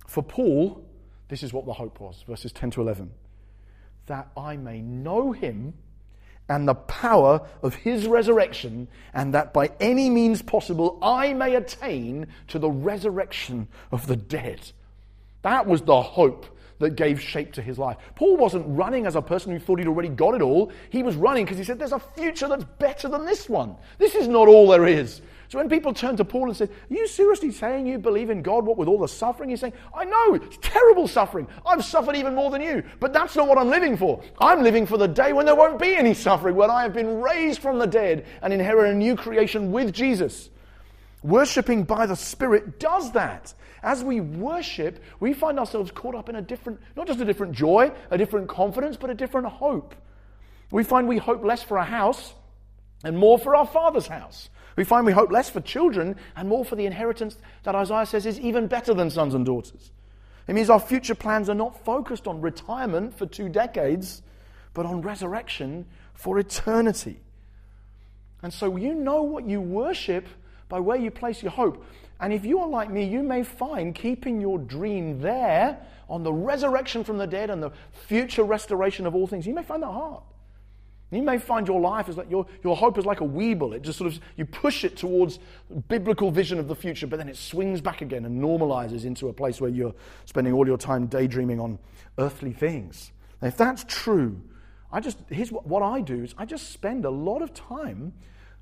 For 0.08 0.22
Paul, 0.22 0.86
this 1.34 1.42
is 1.42 1.52
what 1.52 1.66
the 1.66 1.74
hope 1.74 2.00
was, 2.00 2.24
verses 2.28 2.52
10 2.52 2.70
to 2.70 2.82
11. 2.82 3.10
That 4.06 4.28
I 4.38 4.56
may 4.56 4.82
know 4.82 5.32
him 5.32 5.74
and 6.48 6.68
the 6.68 6.76
power 6.76 7.42
of 7.64 7.74
his 7.74 8.06
resurrection, 8.06 8.88
and 9.16 9.34
that 9.34 9.52
by 9.52 9.72
any 9.80 10.12
means 10.12 10.44
possible 10.44 11.00
I 11.02 11.34
may 11.34 11.56
attain 11.56 12.28
to 12.50 12.60
the 12.60 12.70
resurrection 12.70 13.68
of 13.92 14.06
the 14.06 14.16
dead. 14.16 14.62
That 15.42 15.66
was 15.66 15.82
the 15.82 16.04
hope 16.04 16.46
that 16.78 16.92
gave 16.92 17.20
shape 17.20 17.54
to 17.54 17.64
his 17.64 17.80
life. 17.80 17.98
Paul 18.14 18.38
wasn't 18.38 18.66
running 18.68 19.08
as 19.08 19.16
a 19.16 19.22
person 19.24 19.52
who 19.52 19.58
thought 19.58 19.80
he'd 19.80 19.88
already 19.88 20.10
got 20.10 20.36
it 20.36 20.44
all. 20.44 20.72
He 20.92 21.02
was 21.02 21.16
running 21.16 21.46
because 21.46 21.58
he 21.58 21.64
said, 21.64 21.80
There's 21.80 21.94
a 21.94 22.00
future 22.16 22.48
that's 22.48 22.66
better 22.78 23.10
than 23.10 23.26
this 23.26 23.50
one. 23.50 23.76
This 23.98 24.14
is 24.14 24.28
not 24.28 24.48
all 24.48 24.68
there 24.68 24.86
is. 24.86 25.20
So 25.54 25.60
when 25.60 25.70
people 25.70 25.94
turned 25.94 26.18
to 26.18 26.26
Paul 26.26 26.48
and 26.48 26.58
said, 26.58 26.72
Are 26.90 26.94
you 26.96 27.08
seriously 27.08 27.52
saying 27.52 27.86
you 27.86 28.00
believe 28.00 28.32
in 28.32 28.42
God, 28.42 28.66
what 28.66 28.76
with 28.76 28.88
all 28.88 28.98
the 28.98 29.08
suffering? 29.08 29.52
He's 29.52 29.60
saying, 29.60 29.74
I 29.96 30.04
know, 30.04 30.34
it's 30.34 30.58
terrible 30.64 31.08
suffering. 31.08 31.48
I've 31.64 31.86
suffered 31.86 32.16
even 32.16 32.34
more 32.34 32.50
than 32.50 32.64
you, 32.64 32.82
but 33.00 33.14
that's 33.14 33.36
not 33.36 33.48
what 33.48 33.60
I'm 33.60 33.70
living 33.70 33.96
for. 33.96 34.24
I'm 34.40 34.64
living 34.64 34.88
for 34.88 34.98
the 34.98 35.08
day 35.08 35.32
when 35.32 35.46
there 35.46 35.54
won't 35.54 35.78
be 35.78 35.96
any 35.96 36.16
suffering, 36.16 36.56
when 36.56 36.72
I 36.72 36.82
have 36.82 36.94
been 36.96 37.22
raised 37.22 37.62
from 37.62 37.78
the 37.78 37.86
dead 37.86 38.26
and 38.42 38.52
inherit 38.52 38.96
a 38.96 38.98
new 38.98 39.16
creation 39.16 39.72
with 39.72 39.94
Jesus. 39.94 40.50
Worshipping 41.22 41.84
by 41.84 42.08
the 42.08 42.16
Spirit 42.16 42.80
does 42.80 43.12
that. 43.12 43.54
As 43.84 44.04
we 44.04 44.22
worship, 44.22 45.04
we 45.20 45.34
find 45.34 45.60
ourselves 45.60 45.92
caught 45.92 46.16
up 46.16 46.30
in 46.30 46.36
a 46.36 46.42
different, 46.42 46.80
not 46.96 47.06
just 47.06 47.22
a 47.22 47.26
different 47.26 47.54
joy, 47.54 47.92
a 48.10 48.18
different 48.18 48.50
confidence, 48.50 48.98
but 48.98 49.12
a 49.12 49.14
different 49.14 49.46
hope. 49.46 49.94
We 50.72 50.84
find 50.84 51.08
we 51.08 51.20
hope 51.20 51.44
less 51.44 51.62
for 51.62 51.78
a 51.78 51.86
house 51.86 52.34
and 53.04 53.16
more 53.16 53.38
for 53.38 53.56
our 53.56 53.68
Father's 53.68 54.08
house. 54.08 54.50
We 54.76 54.84
find 54.84 55.06
we 55.06 55.12
hope 55.12 55.32
less 55.32 55.50
for 55.50 55.62
children 55.62 56.16
and 56.36 56.50
more 56.50 56.66
for 56.66 56.76
the 56.76 56.86
inheritance 56.86 57.38
that 57.64 57.76
Isaiah 57.76 58.06
says 58.06 58.26
is 58.26 58.40
even 58.40 58.68
better 58.68 58.94
than 58.94 59.10
sons 59.10 59.34
and 59.34 59.46
daughters. 59.46 59.92
It 60.48 60.54
means 60.54 60.70
our 60.70 60.80
future 60.80 61.16
plans 61.16 61.50
are 61.50 61.56
not 61.56 61.84
focused 61.86 62.28
on 62.28 62.42
retirement 62.42 63.18
for 63.18 63.26
two 63.26 63.50
decades, 63.50 64.22
but 64.74 64.86
on 64.86 65.02
resurrection 65.02 65.86
for 66.14 66.40
eternity. 66.40 67.20
And 68.42 68.54
so 68.54 68.76
you 68.76 68.94
know 68.94 69.24
what 69.24 69.48
you 69.48 69.62
worship 69.62 70.28
by 70.68 70.80
where 70.80 70.98
you 70.98 71.12
place 71.12 71.42
your 71.42 71.52
hope. 71.52 71.86
And 72.20 72.34
if 72.34 72.46
you 72.46 72.60
are 72.60 72.68
like 72.68 72.90
me, 72.90 73.06
you 73.06 73.24
may 73.24 73.44
find 73.44 73.94
keeping 73.94 74.42
your 74.42 74.58
dream 74.58 75.20
there 75.22 75.78
on 76.10 76.24
the 76.24 76.34
resurrection 76.34 77.04
from 77.04 77.18
the 77.18 77.28
dead 77.28 77.50
and 77.50 77.62
the 77.62 77.72
future 78.08 78.44
restoration 78.44 79.06
of 79.06 79.16
all 79.16 79.28
things, 79.28 79.48
you 79.48 79.54
may 79.54 79.64
find 79.64 79.84
that 79.84 79.88
hard. 79.88 80.24
You 81.16 81.22
may 81.22 81.38
find 81.38 81.68
your 81.68 81.80
life 81.80 82.10
is 82.10 82.18
like 82.18 82.30
your, 82.30 82.46
your 82.64 82.76
hope 82.76 82.98
is 82.98 83.06
like 83.06 83.22
a 83.22 83.26
weeble. 83.26 83.74
It 83.74 83.82
just 83.82 83.98
sort 83.98 84.12
of 84.12 84.20
you 84.38 84.46
push 84.46 84.84
it 84.84 84.98
towards 84.98 85.40
biblical 85.88 86.32
vision 86.32 86.60
of 86.60 86.68
the 86.68 86.76
future, 86.76 87.08
but 87.08 87.18
then 87.18 87.30
it 87.30 87.38
swings 87.38 87.82
back 87.82 88.02
again 88.02 88.26
and 88.26 88.42
normalizes 88.42 89.06
into 89.06 89.30
a 89.30 89.34
place 89.34 89.60
where 89.60 89.70
you're 89.70 89.94
spending 90.26 90.54
all 90.54 90.66
your 90.66 90.78
time 90.78 91.08
daydreaming 91.08 91.60
on 91.60 91.80
earthly 92.18 92.54
things. 92.54 93.12
And 93.42 93.48
if 93.52 93.58
that's 93.58 93.84
true, 93.88 94.42
I 94.92 95.00
just 95.00 95.18
here's 95.30 95.52
what, 95.52 95.68
what 95.68 95.84
I 95.84 96.02
do 96.02 96.24
is 96.24 96.34
I 96.38 96.46
just 96.46 96.72
spend 96.72 97.06
a 97.06 97.10
lot 97.10 97.42
of 97.42 97.54
time 97.54 98.14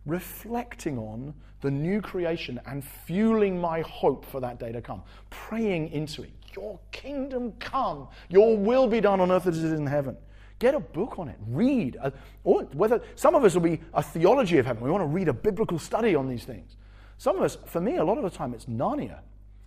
reflecting 0.05 0.97
on 0.97 1.33
the 1.61 1.69
new 1.69 2.01
creation 2.01 2.59
and 2.65 2.83
fueling 2.83 3.59
my 3.59 3.81
hope 3.81 4.25
for 4.25 4.39
that 4.39 4.59
day 4.59 4.71
to 4.71 4.81
come, 4.81 5.03
praying 5.29 5.89
into 5.91 6.23
it. 6.23 6.31
Your 6.55 6.79
kingdom 6.91 7.53
come, 7.59 8.07
your 8.29 8.57
will 8.57 8.87
be 8.87 8.99
done 8.99 9.19
on 9.19 9.31
earth 9.31 9.47
as 9.47 9.57
it 9.57 9.65
is 9.65 9.73
in 9.79 9.85
heaven. 9.85 10.17
Get 10.61 10.75
a 10.75 10.79
book 10.79 11.17
on 11.17 11.27
it. 11.27 11.37
Read. 11.47 11.97
Or 12.43 12.65
whether 12.65 13.01
some 13.15 13.33
of 13.33 13.43
us 13.43 13.55
will 13.55 13.61
be 13.61 13.81
a 13.95 14.03
theology 14.03 14.59
of 14.59 14.67
heaven. 14.67 14.83
We 14.83 14.91
want 14.91 15.01
to 15.01 15.07
read 15.07 15.27
a 15.27 15.33
biblical 15.33 15.79
study 15.79 16.13
on 16.13 16.29
these 16.29 16.43
things. 16.43 16.77
Some 17.17 17.37
of 17.37 17.41
us, 17.41 17.57
for 17.65 17.81
me, 17.81 17.97
a 17.97 18.03
lot 18.03 18.19
of 18.19 18.23
the 18.23 18.29
time, 18.29 18.53
it's 18.53 18.65
Narnia 18.65 19.21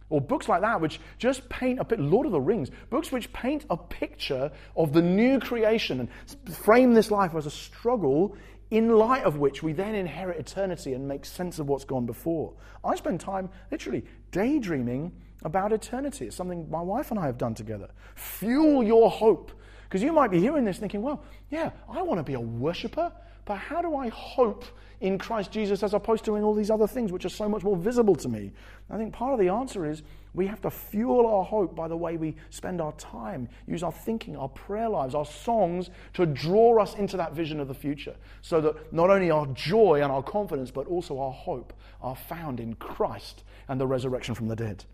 or 0.09 0.21
books 0.21 0.49
like 0.49 0.61
that, 0.61 0.81
which 0.81 1.01
just 1.19 1.49
paint 1.49 1.81
a 1.81 1.85
bit, 1.85 1.99
Lord 1.99 2.27
of 2.27 2.31
the 2.31 2.41
Rings, 2.41 2.71
books 2.91 3.11
which 3.11 3.33
paint 3.33 3.65
a 3.71 3.77
picture 3.77 4.53
of 4.77 4.93
the 4.93 5.03
new 5.03 5.41
creation 5.41 5.99
and 5.99 6.55
frame 6.59 6.95
this 6.95 7.11
life 7.11 7.35
as 7.35 7.47
a 7.47 7.51
struggle 7.51 8.37
in 8.71 8.91
light 8.91 9.25
of 9.25 9.39
which 9.39 9.65
we 9.65 9.73
then 9.73 9.97
inherit 9.97 10.39
eternity 10.39 10.93
and 10.93 11.09
make 11.09 11.25
sense 11.25 11.59
of 11.59 11.67
what's 11.67 11.85
gone 11.85 12.07
before. 12.07 12.55
I 12.85 12.95
spend 12.95 13.19
time 13.19 13.51
literally 13.73 14.05
daydreaming 14.31 15.11
about 15.43 15.73
eternity. 15.73 16.27
It's 16.27 16.37
something 16.37 16.71
my 16.71 16.81
wife 16.81 17.11
and 17.11 17.19
I 17.19 17.27
have 17.27 17.39
done 17.39 17.57
together. 17.57 17.89
Fuel 18.15 18.85
your 18.85 19.11
hope 19.11 19.51
because 19.95 20.03
you 20.03 20.13
might 20.13 20.33
be 20.33 20.41
hearing 20.41 20.65
this 20.65 20.79
thinking, 20.79 21.03
well, 21.03 21.23
yeah, 21.51 21.71
I 21.89 22.03
want 22.03 22.19
to 22.19 22.25
be 22.25 22.35
a 22.35 22.41
worshiper, 22.41 23.13
but 23.45 23.55
how 23.55 23.81
do 23.81 23.95
I 23.95 24.09
hope 24.09 24.65
in 25.01 25.19
Christ 25.19 25.53
Jesus 25.53 25.85
as 25.85 25.95
opposed 25.95 26.25
to 26.25 26.33
doing 26.33 26.43
all 26.43 26.53
these 26.53 26.69
other 26.69 26.89
things 26.89 27.13
which 27.13 27.25
are 27.25 27.29
so 27.29 27.49
much 27.49 27.63
more 27.63 27.77
visible 27.77 28.17
to 28.17 28.29
me? 28.29 28.51
I 28.91 28.97
think 28.97 29.13
part 29.13 29.35
of 29.35 29.39
the 29.39 29.51
answer 29.51 29.87
is 29.87 30.03
we 30.35 30.49
have 30.49 30.61
to 30.63 30.71
fuel 30.73 31.29
our 31.29 31.45
hope 31.45 31.77
by 31.77 31.87
the 31.87 31.97
way 31.97 32.17
we 32.17 32.35
spend 32.51 32.81
our 32.81 32.91
time, 32.95 33.49
use 33.69 33.85
our 33.85 33.93
thinking, 33.93 34.35
our 34.35 34.49
prayer 34.49 34.89
lives, 34.89 35.15
our 35.15 35.25
songs 35.25 35.91
to 36.15 36.27
draw 36.27 36.83
us 36.83 36.97
into 36.97 37.17
that 37.19 37.33
vision 37.33 37.61
of 37.61 37.69
the 37.69 37.75
future 37.75 38.17
so 38.43 38.61
that 38.63 38.93
not 38.93 39.11
only 39.11 39.31
our 39.31 39.47
joy 39.55 40.01
and 40.03 40.11
our 40.11 40.25
confidence, 40.25 40.73
but 40.73 40.89
also 40.89 41.21
our 41.21 41.31
hope 41.31 41.73
are 42.03 42.17
found 42.17 42.59
in 42.59 42.75
Christ 42.75 43.45
and 43.69 43.81
the 43.81 43.87
resurrection 43.87 44.35
from 44.35 44.49
the 44.49 44.57
dead. 44.57 44.87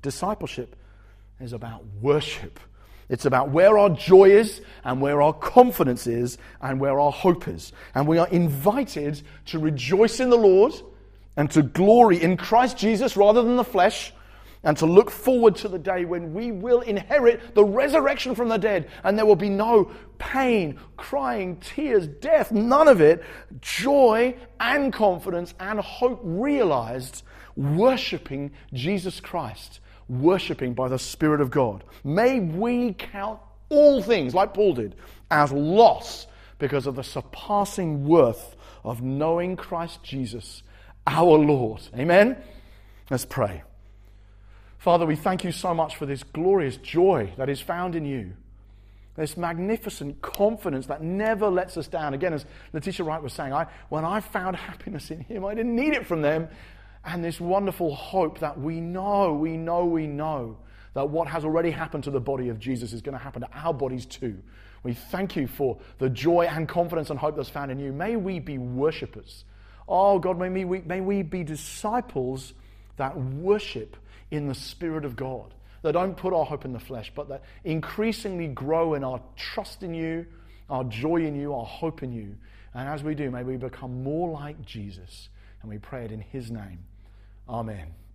Discipleship 0.00 0.76
is 1.40 1.52
about 1.52 1.84
worship 2.00 2.60
it's 3.08 3.24
about 3.24 3.50
where 3.50 3.78
our 3.78 3.90
joy 3.90 4.30
is 4.30 4.60
and 4.84 5.00
where 5.00 5.22
our 5.22 5.32
confidence 5.32 6.06
is 6.06 6.38
and 6.60 6.80
where 6.80 6.98
our 6.98 7.12
hope 7.12 7.46
is. 7.46 7.72
And 7.94 8.08
we 8.08 8.18
are 8.18 8.28
invited 8.28 9.22
to 9.46 9.58
rejoice 9.58 10.18
in 10.18 10.30
the 10.30 10.36
Lord 10.36 10.74
and 11.36 11.50
to 11.52 11.62
glory 11.62 12.20
in 12.20 12.36
Christ 12.36 12.76
Jesus 12.76 13.16
rather 13.16 13.42
than 13.42 13.56
the 13.56 13.64
flesh 13.64 14.12
and 14.64 14.76
to 14.78 14.86
look 14.86 15.12
forward 15.12 15.54
to 15.56 15.68
the 15.68 15.78
day 15.78 16.04
when 16.04 16.34
we 16.34 16.50
will 16.50 16.80
inherit 16.80 17.54
the 17.54 17.64
resurrection 17.64 18.34
from 18.34 18.48
the 18.48 18.56
dead 18.56 18.90
and 19.04 19.16
there 19.16 19.26
will 19.26 19.36
be 19.36 19.50
no 19.50 19.92
pain, 20.18 20.76
crying, 20.96 21.56
tears, 21.58 22.08
death, 22.08 22.50
none 22.50 22.88
of 22.88 23.00
it. 23.00 23.22
Joy 23.60 24.34
and 24.58 24.92
confidence 24.92 25.54
and 25.60 25.78
hope 25.78 26.20
realized, 26.24 27.22
worshiping 27.54 28.50
Jesus 28.72 29.20
Christ 29.20 29.78
worshipping 30.08 30.74
by 30.74 30.88
the 30.88 30.98
Spirit 30.98 31.40
of 31.40 31.50
God. 31.50 31.84
May 32.04 32.40
we 32.40 32.92
count 32.92 33.40
all 33.68 34.02
things, 34.02 34.34
like 34.34 34.54
Paul 34.54 34.74
did, 34.74 34.94
as 35.30 35.52
loss 35.52 36.26
because 36.58 36.86
of 36.86 36.96
the 36.96 37.02
surpassing 37.02 38.06
worth 38.06 38.56
of 38.84 39.02
knowing 39.02 39.56
Christ 39.56 40.02
Jesus, 40.02 40.62
our 41.06 41.36
Lord. 41.38 41.82
Amen? 41.96 42.36
Let's 43.10 43.24
pray. 43.24 43.62
Father, 44.78 45.04
we 45.04 45.16
thank 45.16 45.42
you 45.42 45.52
so 45.52 45.74
much 45.74 45.96
for 45.96 46.06
this 46.06 46.22
glorious 46.22 46.76
joy 46.76 47.32
that 47.36 47.48
is 47.48 47.60
found 47.60 47.96
in 47.96 48.04
you. 48.04 48.34
This 49.16 49.36
magnificent 49.36 50.20
confidence 50.20 50.86
that 50.86 51.02
never 51.02 51.48
lets 51.48 51.76
us 51.76 51.88
down. 51.88 52.12
Again, 52.14 52.34
as 52.34 52.44
Letitia 52.72 53.04
Wright 53.04 53.22
was 53.22 53.32
saying, 53.32 53.52
I, 53.52 53.66
when 53.88 54.04
I 54.04 54.20
found 54.20 54.56
happiness 54.56 55.10
in 55.10 55.20
Him, 55.20 55.44
I 55.44 55.54
didn't 55.54 55.74
need 55.74 55.94
it 55.94 56.06
from 56.06 56.22
them. 56.22 56.48
And 57.06 57.22
this 57.22 57.40
wonderful 57.40 57.94
hope 57.94 58.40
that 58.40 58.60
we 58.60 58.80
know, 58.80 59.32
we 59.32 59.56
know, 59.56 59.84
we 59.86 60.08
know 60.08 60.58
that 60.94 61.08
what 61.08 61.28
has 61.28 61.44
already 61.44 61.70
happened 61.70 62.02
to 62.04 62.10
the 62.10 62.20
body 62.20 62.48
of 62.48 62.58
Jesus 62.58 62.92
is 62.92 63.00
going 63.00 63.16
to 63.16 63.22
happen 63.22 63.42
to 63.42 63.48
our 63.54 63.72
bodies 63.72 64.06
too. 64.06 64.42
We 64.82 64.94
thank 64.94 65.36
you 65.36 65.46
for 65.46 65.78
the 65.98 66.10
joy 66.10 66.46
and 66.46 66.68
confidence 66.68 67.10
and 67.10 67.18
hope 67.18 67.36
that's 67.36 67.48
found 67.48 67.70
in 67.70 67.78
you. 67.78 67.92
May 67.92 68.16
we 68.16 68.40
be 68.40 68.58
worshippers. 68.58 69.44
Oh, 69.88 70.18
God, 70.18 70.36
may 70.36 70.64
we, 70.64 70.80
may 70.80 71.00
we 71.00 71.22
be 71.22 71.44
disciples 71.44 72.54
that 72.96 73.16
worship 73.16 73.96
in 74.32 74.48
the 74.48 74.54
Spirit 74.54 75.04
of 75.04 75.14
God 75.14 75.54
that 75.82 75.92
don't 75.92 76.16
put 76.16 76.32
our 76.32 76.44
hope 76.44 76.64
in 76.64 76.72
the 76.72 76.80
flesh, 76.80 77.12
but 77.14 77.28
that 77.28 77.44
increasingly 77.62 78.48
grow 78.48 78.94
in 78.94 79.04
our 79.04 79.20
trust 79.36 79.84
in 79.84 79.94
you, 79.94 80.26
our 80.68 80.82
joy 80.82 81.18
in 81.18 81.36
you, 81.36 81.54
our 81.54 81.64
hope 81.64 82.02
in 82.02 82.10
you. 82.10 82.34
And 82.74 82.88
as 82.88 83.04
we 83.04 83.14
do, 83.14 83.30
may 83.30 83.44
we 83.44 83.56
become 83.56 84.02
more 84.02 84.28
like 84.30 84.60
Jesus. 84.64 85.28
And 85.62 85.70
we 85.70 85.78
pray 85.78 86.04
it 86.04 86.10
in 86.10 86.20
his 86.20 86.50
name. 86.50 86.80
Amen. 87.48 88.05